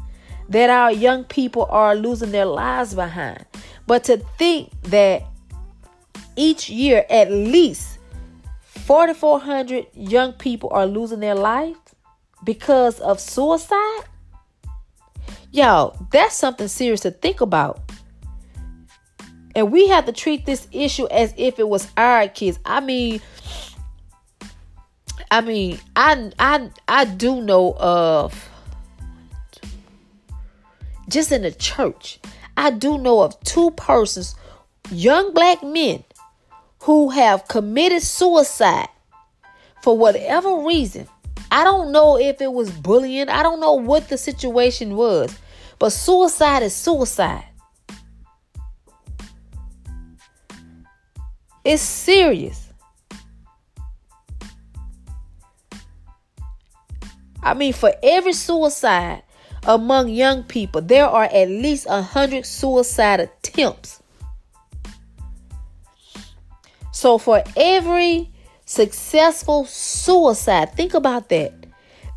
[0.49, 3.45] that our young people are losing their lives behind.
[3.85, 5.21] But to think that
[6.35, 7.99] each year at least
[8.61, 11.77] 4,400 young people are losing their lives
[12.43, 14.05] because of suicide.
[15.51, 17.79] Y'all, that's something serious to think about.
[19.57, 22.59] And we have to treat this issue as if it was our kids.
[22.63, 23.19] I mean,
[25.31, 28.49] I mean, I I I do know of
[31.09, 32.19] just in the church.
[32.55, 34.35] I do know of two persons,
[34.91, 36.03] young black men
[36.83, 38.89] who have committed suicide
[39.81, 41.07] for whatever reason.
[41.49, 45.35] I don't know if it was bullying, I don't know what the situation was,
[45.79, 47.45] but suicide is suicide.
[51.67, 52.69] It's serious.
[57.43, 59.23] I mean, for every suicide
[59.63, 64.01] among young people, there are at least a hundred suicide attempts.
[66.93, 68.31] So for every
[68.63, 71.53] successful suicide, think about that.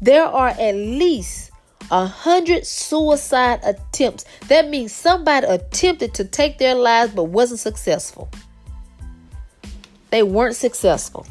[0.01, 1.51] There are at least
[1.91, 4.27] a hundred suicide attempts.
[4.47, 8.31] That means somebody attempted to take their lives but wasn't successful.
[10.11, 11.27] They weren't successful.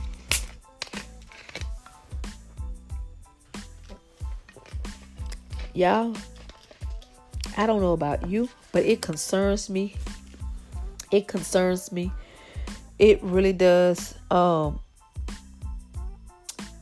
[5.74, 6.16] Y'all,
[7.58, 9.96] I don't know about you, but it concerns me.
[11.12, 12.12] It concerns me.
[12.98, 14.16] It really does.
[14.32, 14.80] Um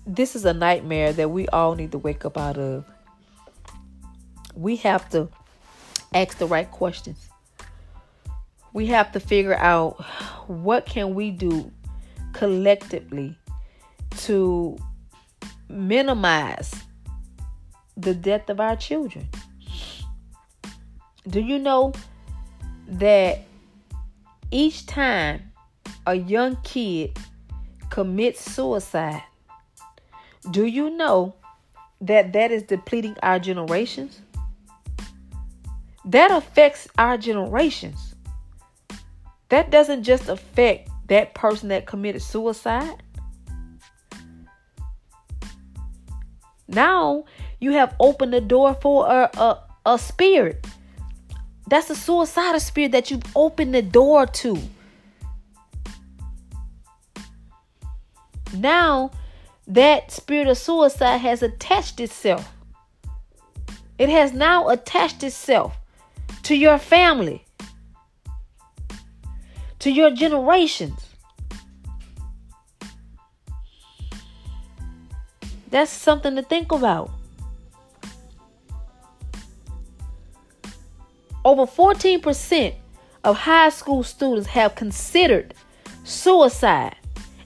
[0.06, 2.86] this is a nightmare that we all need to wake up out of.
[4.56, 5.30] We have to
[6.14, 7.30] ask the right questions.
[8.72, 10.02] We have to figure out
[10.48, 11.72] what can we do
[12.38, 13.36] collectively
[14.16, 14.78] to
[15.70, 16.72] minimize
[17.98, 19.28] the death of our children.
[21.28, 21.94] Do you know
[22.88, 23.40] that
[24.52, 25.52] each time
[26.06, 27.18] a young kid
[27.90, 29.24] commits suicide,
[30.52, 31.34] do you know
[32.02, 34.22] that that is depleting our generations?
[36.06, 38.14] That affects our generations.
[39.50, 43.03] That doesn't just affect that person that committed suicide.
[46.68, 47.26] Now
[47.60, 50.66] you have opened the door for a, a, a spirit.
[51.68, 54.58] That's a suicidal spirit that you've opened the door to.
[58.53, 59.12] Now
[59.68, 62.53] that spirit of suicide has attached itself.
[63.97, 65.78] It has now attached itself
[66.43, 67.47] to your family,
[69.80, 71.08] to your generations.
[75.70, 77.12] That's something to think about.
[81.44, 82.76] Over 14%
[83.24, 85.54] of high school students have considered
[86.04, 86.96] suicide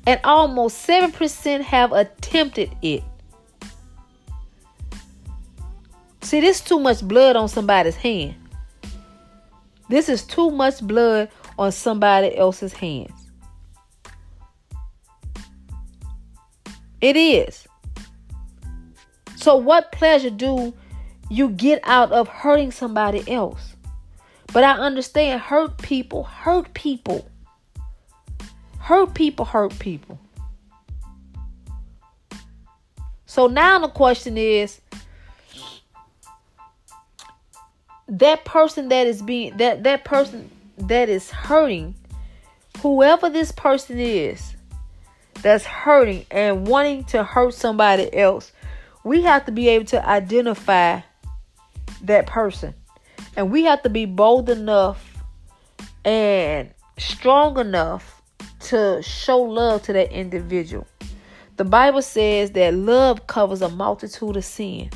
[0.07, 3.03] and almost 7% have attempted it.
[6.21, 8.35] See, this is too much blood on somebody's hand.
[9.89, 11.29] This is too much blood
[11.61, 13.29] on somebody else's hands.
[17.01, 17.67] It is.
[19.35, 20.73] So, what pleasure do
[21.29, 23.75] you get out of hurting somebody else?
[24.51, 27.29] But I understand hurt people hurt people.
[28.79, 30.19] Hurt people hurt people.
[33.27, 34.81] So now the question is
[38.07, 40.49] that person that is being that that person
[40.87, 41.95] that is hurting
[42.81, 44.55] whoever this person is
[45.41, 48.51] that's hurting and wanting to hurt somebody else
[49.03, 50.99] we have to be able to identify
[52.03, 52.73] that person
[53.35, 55.11] and we have to be bold enough
[56.03, 58.21] and strong enough
[58.59, 60.87] to show love to that individual.
[61.57, 64.89] The Bible says that love covers a multitude of sin.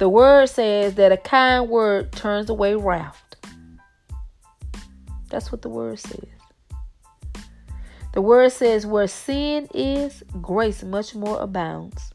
[0.00, 3.22] The word says that a kind word turns away wrath.
[5.28, 6.24] That's what the word says.
[8.14, 12.14] The word says, where sin is, grace much more abounds.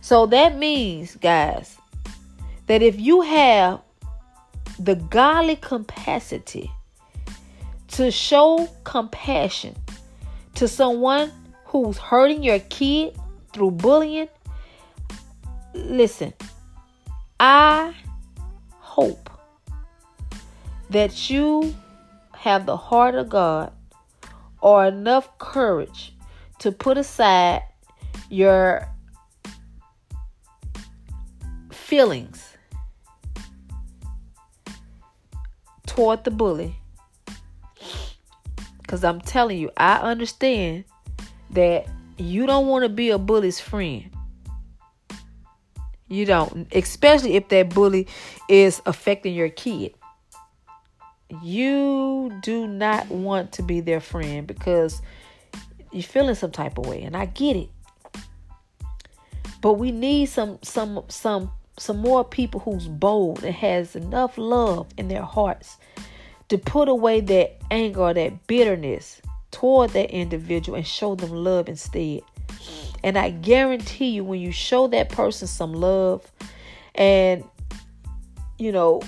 [0.00, 1.76] So that means, guys,
[2.68, 3.82] that if you have
[4.78, 6.72] the godly capacity
[7.88, 9.76] to show compassion
[10.54, 11.32] to someone
[11.66, 13.14] who's hurting your kid
[13.52, 14.30] through bullying,
[15.74, 16.32] listen,
[17.40, 17.94] I
[18.70, 19.30] hope
[20.90, 21.74] that you
[22.34, 23.72] have the heart of God
[24.60, 26.14] or enough courage
[26.58, 27.62] to put aside
[28.28, 28.88] your
[31.70, 32.56] feelings
[35.86, 36.76] toward the bully
[38.88, 40.84] because I'm telling you, I understand
[41.50, 41.86] that
[42.16, 44.10] you don't want to be a bully's friend.
[46.08, 48.06] You don't, especially if that bully
[48.48, 49.94] is affecting your kid.
[51.42, 55.02] You do not want to be their friend because
[55.92, 57.68] you're feeling some type of way, and I get it.
[59.60, 64.86] But we need some some some some more people who's bold and has enough love
[64.96, 65.76] in their hearts
[66.48, 71.68] to put away that anger or that bitterness toward that individual and show them love
[71.68, 72.22] instead.
[73.02, 76.30] And I guarantee you, when you show that person some love
[76.94, 77.44] and,
[78.58, 79.02] you know,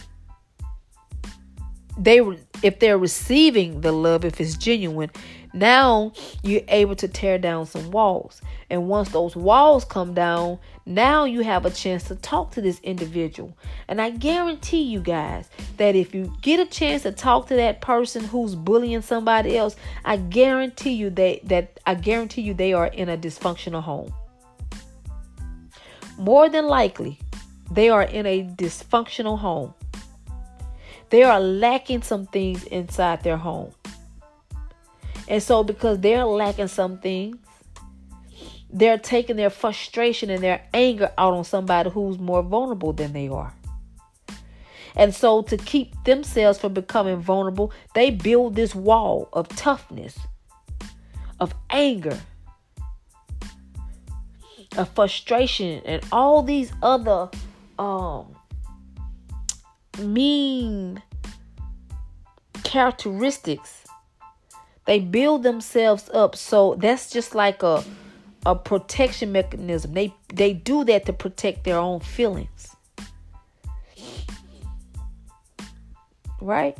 [1.98, 2.20] they
[2.62, 5.10] if they're receiving the love if it's genuine
[5.52, 8.40] Now you're able to tear down some walls.
[8.68, 12.78] And once those walls come down, now you have a chance to talk to this
[12.80, 13.56] individual.
[13.88, 17.80] And I guarantee you guys that if you get a chance to talk to that
[17.80, 22.86] person who's bullying somebody else, I guarantee you that that I guarantee you they are
[22.86, 24.12] in a dysfunctional home.
[26.16, 27.18] More than likely,
[27.70, 29.74] they are in a dysfunctional home.
[31.08, 33.72] They are lacking some things inside their home.
[35.30, 37.36] And so because they're lacking some things,
[38.68, 43.28] they're taking their frustration and their anger out on somebody who's more vulnerable than they
[43.28, 43.54] are.
[44.96, 50.18] And so, to keep themselves from becoming vulnerable, they build this wall of toughness,
[51.38, 52.18] of anger,
[54.76, 57.30] of frustration, and all these other
[57.78, 58.34] um,
[60.00, 61.00] mean
[62.64, 63.79] characteristics.
[64.90, 66.34] They build themselves up.
[66.34, 67.84] So that's just like a
[68.44, 69.94] a protection mechanism.
[69.94, 72.74] They they do that to protect their own feelings.
[76.40, 76.76] Right?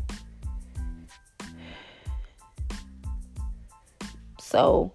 [4.40, 4.92] So,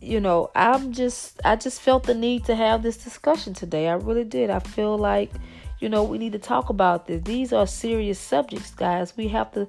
[0.00, 3.88] you know, I'm just I just felt the need to have this discussion today.
[3.88, 4.48] I really did.
[4.48, 5.32] I feel like,
[5.80, 7.20] you know, we need to talk about this.
[7.22, 9.16] These are serious subjects, guys.
[9.16, 9.66] We have to,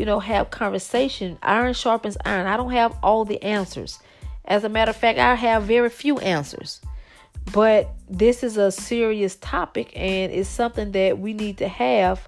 [0.00, 1.36] you know, have conversation.
[1.42, 2.46] Iron sharpens iron.
[2.46, 3.98] I don't have all the answers.
[4.46, 6.80] As a matter of fact, I have very few answers.
[7.52, 12.26] But this is a serious topic and it's something that we need to have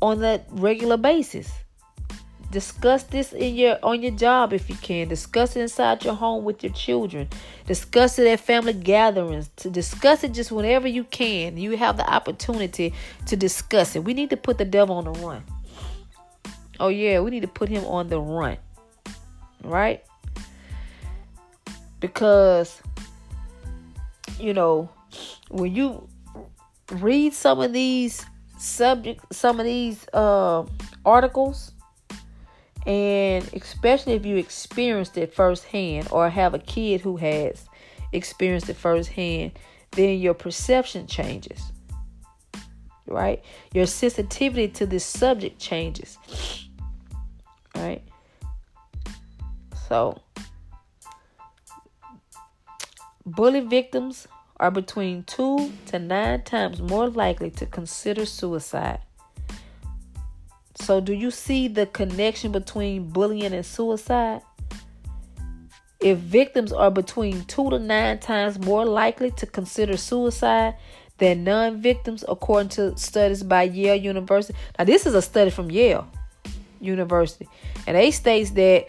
[0.00, 1.52] on a regular basis.
[2.50, 5.06] Discuss this in your on your job if you can.
[5.06, 7.28] Discuss it inside your home with your children.
[7.66, 9.50] Discuss it at family gatherings.
[9.56, 11.58] To discuss it just whenever you can.
[11.58, 12.94] You have the opportunity
[13.26, 14.02] to discuss it.
[14.02, 15.44] We need to put the devil on the run.
[16.80, 18.56] Oh yeah, we need to put him on the run.
[19.62, 20.02] Right?
[22.00, 22.80] because
[24.38, 24.88] you know
[25.50, 26.08] when you
[26.92, 28.24] read some of these
[28.58, 30.64] subject some of these uh,
[31.04, 31.72] articles
[32.86, 37.66] and especially if you experienced it firsthand or have a kid who has
[38.12, 39.52] experienced it firsthand
[39.92, 41.60] then your perception changes
[43.06, 46.18] right your sensitivity to this subject changes
[47.74, 48.02] right
[49.88, 50.20] so
[53.26, 54.26] Bully victims
[54.58, 59.00] are between two to nine times more likely to consider suicide.
[60.74, 64.40] So, do you see the connection between bullying and suicide?
[66.00, 70.76] If victims are between two to nine times more likely to consider suicide
[71.18, 74.58] than non victims, according to studies by Yale University.
[74.78, 76.10] Now, this is a study from Yale
[76.80, 77.48] University,
[77.86, 78.86] and they states that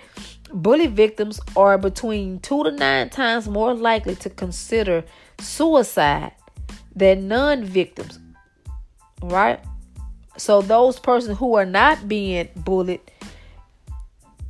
[0.54, 5.04] Bully victims are between two to nine times more likely to consider
[5.40, 6.34] suicide
[6.96, 8.20] than non victims.
[9.22, 9.60] Right?
[10.38, 13.02] So, those persons who are not being bullied,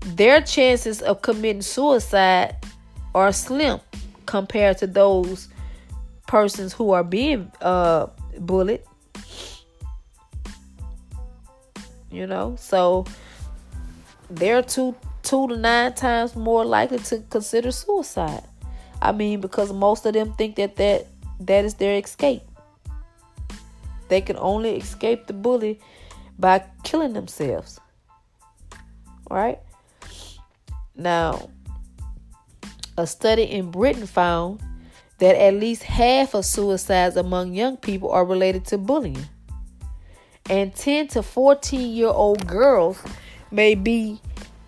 [0.02, 2.56] their chances of committing suicide
[3.14, 3.80] are slim
[4.26, 5.50] compared to those
[6.28, 8.08] persons who are being uh,
[8.40, 8.82] bullied.
[12.10, 13.06] You know, so
[14.32, 18.44] they're two two to nine times more likely to consider suicide.
[19.02, 21.08] I mean, because most of them think that that,
[21.42, 22.44] that is their escape.
[24.08, 25.80] They can only escape the bully
[26.38, 27.80] by killing themselves.
[29.30, 29.60] Right?
[30.96, 31.50] Now,
[32.98, 34.62] a study in Britain found
[35.20, 39.26] that at least half of suicides among young people are related to bullying.
[40.50, 43.02] And 10 to 14 year old girls
[43.52, 44.20] may be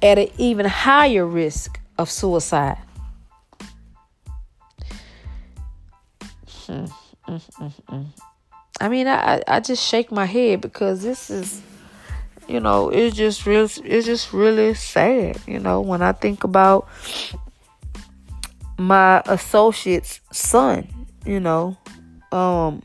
[0.02, 2.78] at an even higher risk of suicide.
[6.68, 6.92] Mm,
[7.28, 8.06] mm, mm.
[8.82, 11.62] I mean, I, I just shake my head because this is,
[12.48, 13.64] you know, it's just real.
[13.64, 15.40] It's just really sad.
[15.48, 16.88] You know, when I think about
[18.78, 20.88] my associate's son,
[21.26, 21.78] you know,
[22.32, 22.82] um,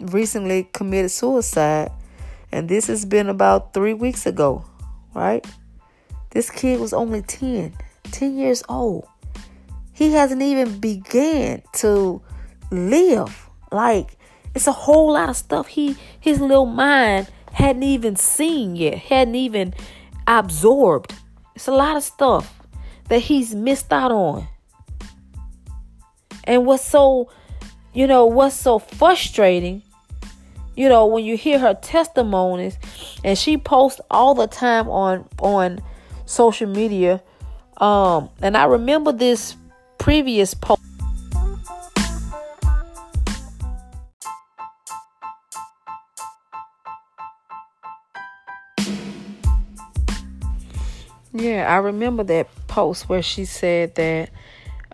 [0.00, 1.92] recently committed suicide,
[2.52, 4.64] and this has been about three weeks ago,
[5.14, 5.46] right?
[6.30, 7.74] This kid was only 10,
[8.04, 9.06] 10 years old.
[9.92, 12.22] He hasn't even began to
[12.70, 13.48] live.
[13.72, 14.16] Like
[14.54, 19.34] it's a whole lot of stuff he his little mind hadn't even seen yet, hadn't
[19.34, 19.74] even
[20.26, 21.14] absorbed.
[21.54, 22.60] It's a lot of stuff
[23.08, 24.46] that he's missed out on.
[26.44, 27.30] And what's so,
[27.92, 29.82] you know, what's so frustrating,
[30.78, 32.78] you know, when you hear her testimonies
[33.24, 35.80] and she posts all the time on on
[36.24, 37.20] social media.
[37.78, 39.56] Um, and I remember this
[39.98, 40.80] previous post.
[51.32, 54.30] Yeah, I remember that post where she said that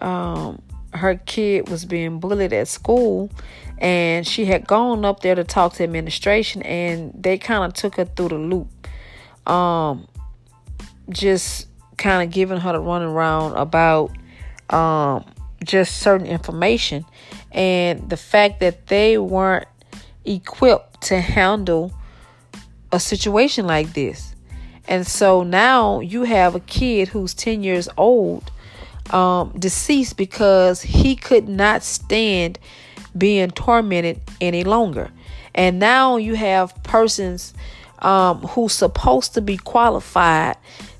[0.00, 0.62] um,
[0.94, 3.30] her kid was being bullied at school
[3.78, 7.96] and she had gone up there to talk to administration and they kind of took
[7.96, 8.68] her through the loop.
[9.48, 10.08] Um
[11.10, 11.68] just
[11.98, 14.10] kind of giving her the running around about
[14.70, 15.24] um
[15.64, 17.04] just certain information.
[17.52, 19.68] And the fact that they weren't
[20.24, 21.92] equipped to handle
[22.92, 24.34] a situation like this.
[24.86, 28.50] And so now you have a kid who's 10 years old
[29.10, 32.58] um, deceased because he could not stand
[33.16, 35.10] being tormented any longer.
[35.54, 37.54] And now you have persons
[38.00, 40.56] um, who's supposed to be qualified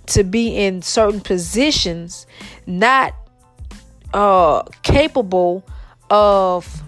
[0.06, 2.26] to be in certain positions,
[2.66, 3.14] not
[4.12, 5.64] uh, capable
[6.10, 6.82] of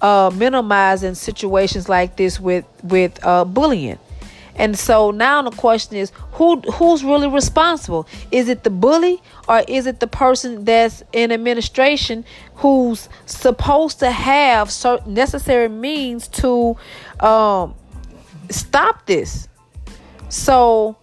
[0.00, 3.98] uh, minimizing situations like this with with uh, bullying.
[4.56, 8.06] And so now the question is who who's really responsible?
[8.30, 12.24] Is it the bully or is it the person that's in administration
[12.56, 16.76] who's supposed to have certain necessary means to
[17.20, 17.74] um,
[18.50, 19.48] stop this?
[20.28, 20.96] So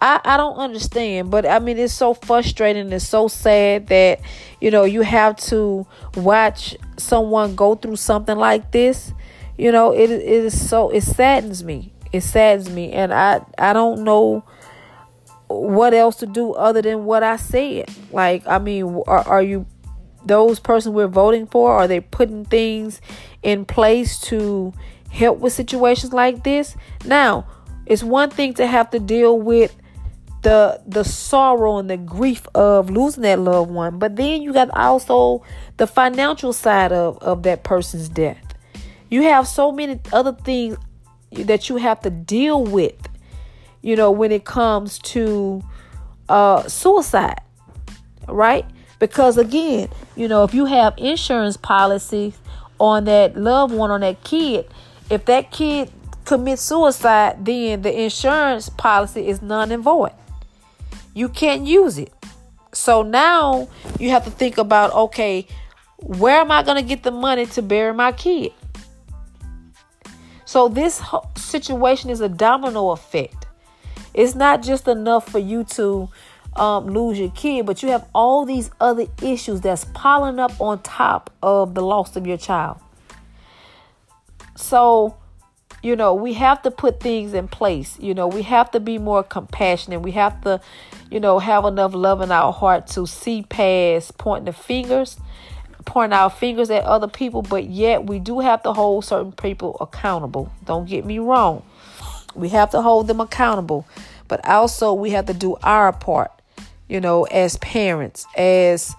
[0.00, 4.20] I, I don't understand, but I mean it's so frustrating, and so sad that
[4.60, 5.86] you know you have to
[6.16, 9.12] watch someone go through something like this.
[9.58, 13.72] You know, it, it is so it saddens me it saddens me and i i
[13.72, 14.42] don't know
[15.48, 17.88] what else to do other than what i said.
[18.10, 19.66] Like i mean are, are you
[20.24, 23.00] those person we're voting for are they putting things
[23.42, 24.72] in place to
[25.10, 26.76] help with situations like this?
[27.04, 27.46] Now
[27.86, 29.76] it's one thing to have to deal with
[30.42, 34.70] the the sorrow and the grief of losing that loved one but then you got
[34.70, 35.42] also
[35.76, 38.42] the financial side of of that person's death.
[39.08, 40.76] You have so many other things
[41.32, 43.08] that you have to deal with,
[43.82, 45.62] you know, when it comes to
[46.28, 47.40] uh, suicide,
[48.28, 48.64] right?
[48.98, 52.36] Because again, you know, if you have insurance policies
[52.78, 54.66] on that loved one, on that kid,
[55.10, 55.90] if that kid
[56.24, 60.12] commits suicide, then the insurance policy is none and void.
[61.14, 62.12] You can't use it.
[62.72, 63.68] So now
[63.98, 65.46] you have to think about okay,
[65.98, 68.52] where am I going to get the money to bury my kid?
[70.46, 71.02] So this
[71.34, 73.46] situation is a domino effect.
[74.14, 76.08] It's not just enough for you to
[76.54, 80.80] um, lose your kid, but you have all these other issues that's piling up on
[80.82, 82.78] top of the loss of your child.
[84.54, 85.16] So,
[85.82, 87.98] you know, we have to put things in place.
[87.98, 90.00] You know, we have to be more compassionate.
[90.00, 90.60] We have to,
[91.10, 95.18] you know, have enough love in our heart to see past pointing the fingers
[95.86, 99.76] pointing our fingers at other people, but yet we do have to hold certain people
[99.80, 100.52] accountable.
[100.66, 101.64] Don't get me wrong.
[102.34, 103.86] We have to hold them accountable,
[104.28, 106.30] but also we have to do our part,
[106.88, 108.94] you know, as parents, as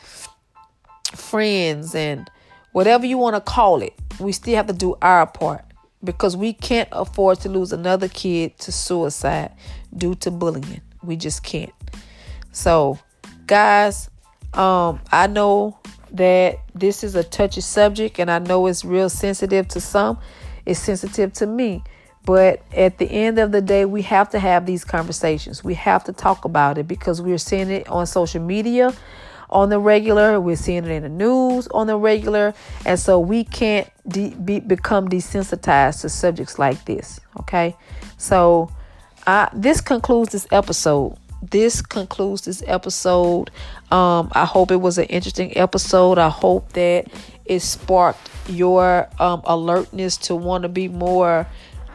[1.13, 2.31] friends, and
[2.71, 3.93] whatever you want to call it.
[4.19, 5.63] We still have to do our part
[6.03, 9.51] because we can't afford to lose another kid to suicide
[9.95, 10.81] due to bullying.
[11.03, 11.71] We just can't.
[12.51, 12.97] So,
[13.45, 14.09] guys,
[14.53, 15.77] um, I know
[16.11, 20.19] that this is a touchy subject and I know it's real sensitive to some.
[20.65, 21.83] It's sensitive to me.
[22.25, 25.63] But at the end of the day, we have to have these conversations.
[25.63, 28.93] We have to talk about it because we're seeing it on social media
[29.49, 30.39] on the regular.
[30.41, 32.53] We're seeing it in the news on the regular.
[32.85, 37.21] And so we can't de- be, become desensitized to subjects like this.
[37.39, 37.77] Okay.
[38.17, 38.71] So
[39.25, 43.51] uh, this concludes this episode this concludes this episode.
[43.91, 46.17] Um, I hope it was an interesting episode.
[46.17, 47.07] I hope that
[47.45, 51.47] it sparked your um, alertness to want to be more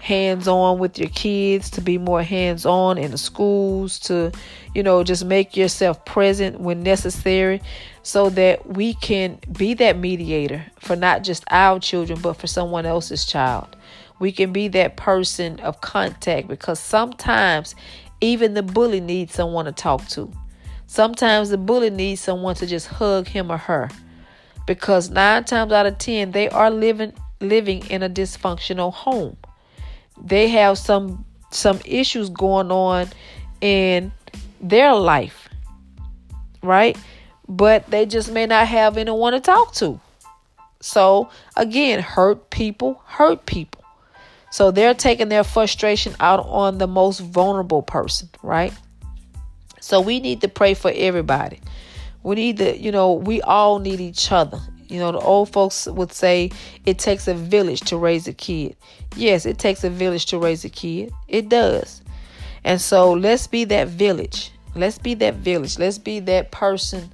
[0.03, 4.33] hands on with your kids, to be more hands on in the schools, to,
[4.75, 7.63] you know, just make yourself present when necessary
[8.03, 12.85] so that we can be that mediator for not just our children, but for someone
[12.85, 13.77] else's child.
[14.19, 17.77] We can be that person of contact because sometimes
[18.23, 20.33] even the bully needs someone to talk to.
[20.87, 23.91] Sometimes the bully needs someone to just hug him or her.
[24.67, 29.37] Because nine times out of ten, they are living living in a dysfunctional home.
[30.23, 33.09] They have some some issues going on
[33.61, 34.13] in
[34.61, 35.49] their life.
[36.63, 36.97] Right?
[37.49, 40.01] But they just may not have anyone to talk to.
[40.81, 43.82] So again, hurt people hurt people.
[44.53, 48.75] So they're taking their frustration out on the most vulnerable person, right?
[49.81, 51.59] So we need to pray for everybody.
[52.23, 54.61] We need to, you know, we all need each other.
[54.89, 56.51] You know, the old folks would say
[56.85, 58.77] it takes a village to raise a kid.
[59.17, 61.11] Yes, it takes a village to raise a kid.
[61.29, 62.03] It does.
[62.63, 64.53] And so let's be that village.
[64.75, 65.79] Let's be that village.
[65.79, 67.11] Let's be that person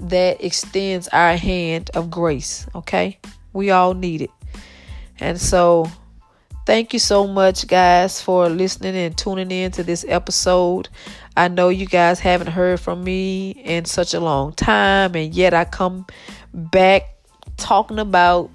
[0.00, 2.66] that extends our hand of grace.
[2.74, 3.20] Okay?
[3.52, 4.30] We all need it.
[5.20, 5.86] And so
[6.66, 10.88] thank you so much, guys, for listening and tuning in to this episode.
[11.36, 15.54] I know you guys haven't heard from me in such a long time, and yet
[15.54, 16.06] I come
[16.52, 17.16] back
[17.56, 18.50] talking about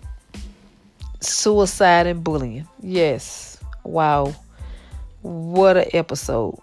[1.22, 2.68] suicide and bullying.
[2.82, 3.58] Yes.
[3.84, 4.36] Wow.
[5.22, 6.60] What an episode.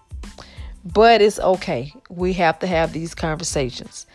[0.84, 1.92] But it's okay.
[2.10, 4.06] We have to have these conversations.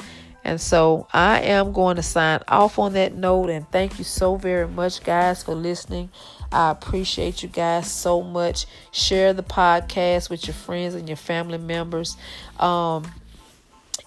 [0.43, 3.49] And so I am going to sign off on that note.
[3.49, 6.09] And thank you so very much, guys, for listening.
[6.51, 8.65] I appreciate you guys so much.
[8.91, 12.17] Share the podcast with your friends and your family members.
[12.59, 13.11] Um,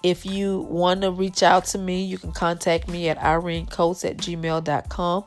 [0.03, 4.16] if you want to reach out to me, you can contact me at irenecoates at
[4.16, 5.24] gmail.com.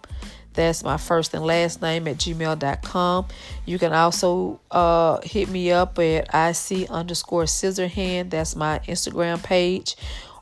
[0.53, 3.25] That's my first and last name at gmail.com.
[3.65, 8.29] You can also uh, hit me up at IC underscore scissorhand.
[8.29, 9.95] That's my Instagram page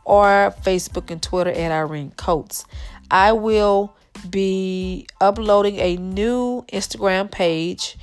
[0.04, 2.66] or Facebook and Twitter at Irene Coates.
[3.10, 3.96] I will
[4.30, 7.98] be uploading a new Instagram page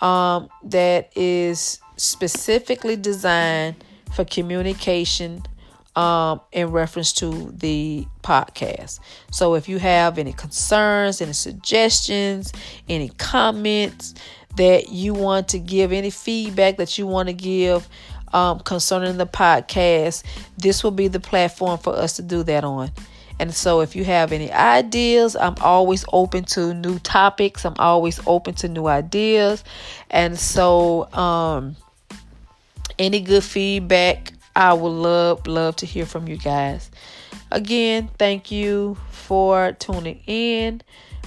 [0.00, 3.76] um, that is specifically designed
[4.14, 5.42] for communication
[5.96, 9.00] um, in reference to the podcast.
[9.30, 12.52] So if you have any concerns, any suggestions,
[12.88, 14.14] any comments
[14.56, 17.88] that you want to give, any feedback that you want to give
[18.32, 20.24] um, concerning the podcast,
[20.58, 22.90] this will be the platform for us to do that on.
[23.40, 27.64] And so, if you have any ideas, I'm always open to new topics.
[27.64, 29.64] I'm always open to new ideas.
[30.10, 31.76] And so, um,
[32.98, 36.90] any good feedback, I would love, love to hear from you guys.
[37.50, 40.80] Again, thank you for tuning in.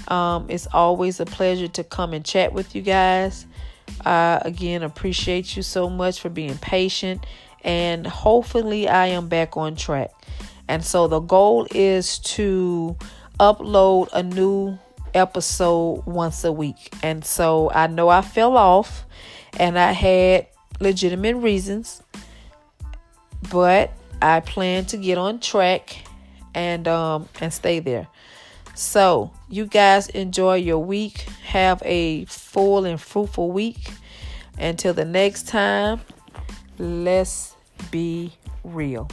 [0.07, 3.45] Um, it's always a pleasure to come and chat with you guys.
[4.05, 7.25] I again appreciate you so much for being patient,
[7.63, 10.11] and hopefully, I am back on track.
[10.67, 12.97] And so, the goal is to
[13.39, 14.77] upload a new
[15.13, 16.93] episode once a week.
[17.03, 19.05] And so, I know I fell off
[19.59, 20.47] and I had
[20.79, 22.03] legitimate reasons
[23.49, 23.91] but
[24.21, 25.97] I plan to get on track
[26.53, 28.07] and um and stay there.
[28.73, 31.27] So, you guys enjoy your week.
[31.45, 33.89] Have a full and fruitful week.
[34.59, 36.01] Until the next time,
[36.77, 37.55] let's
[37.89, 39.09] be real.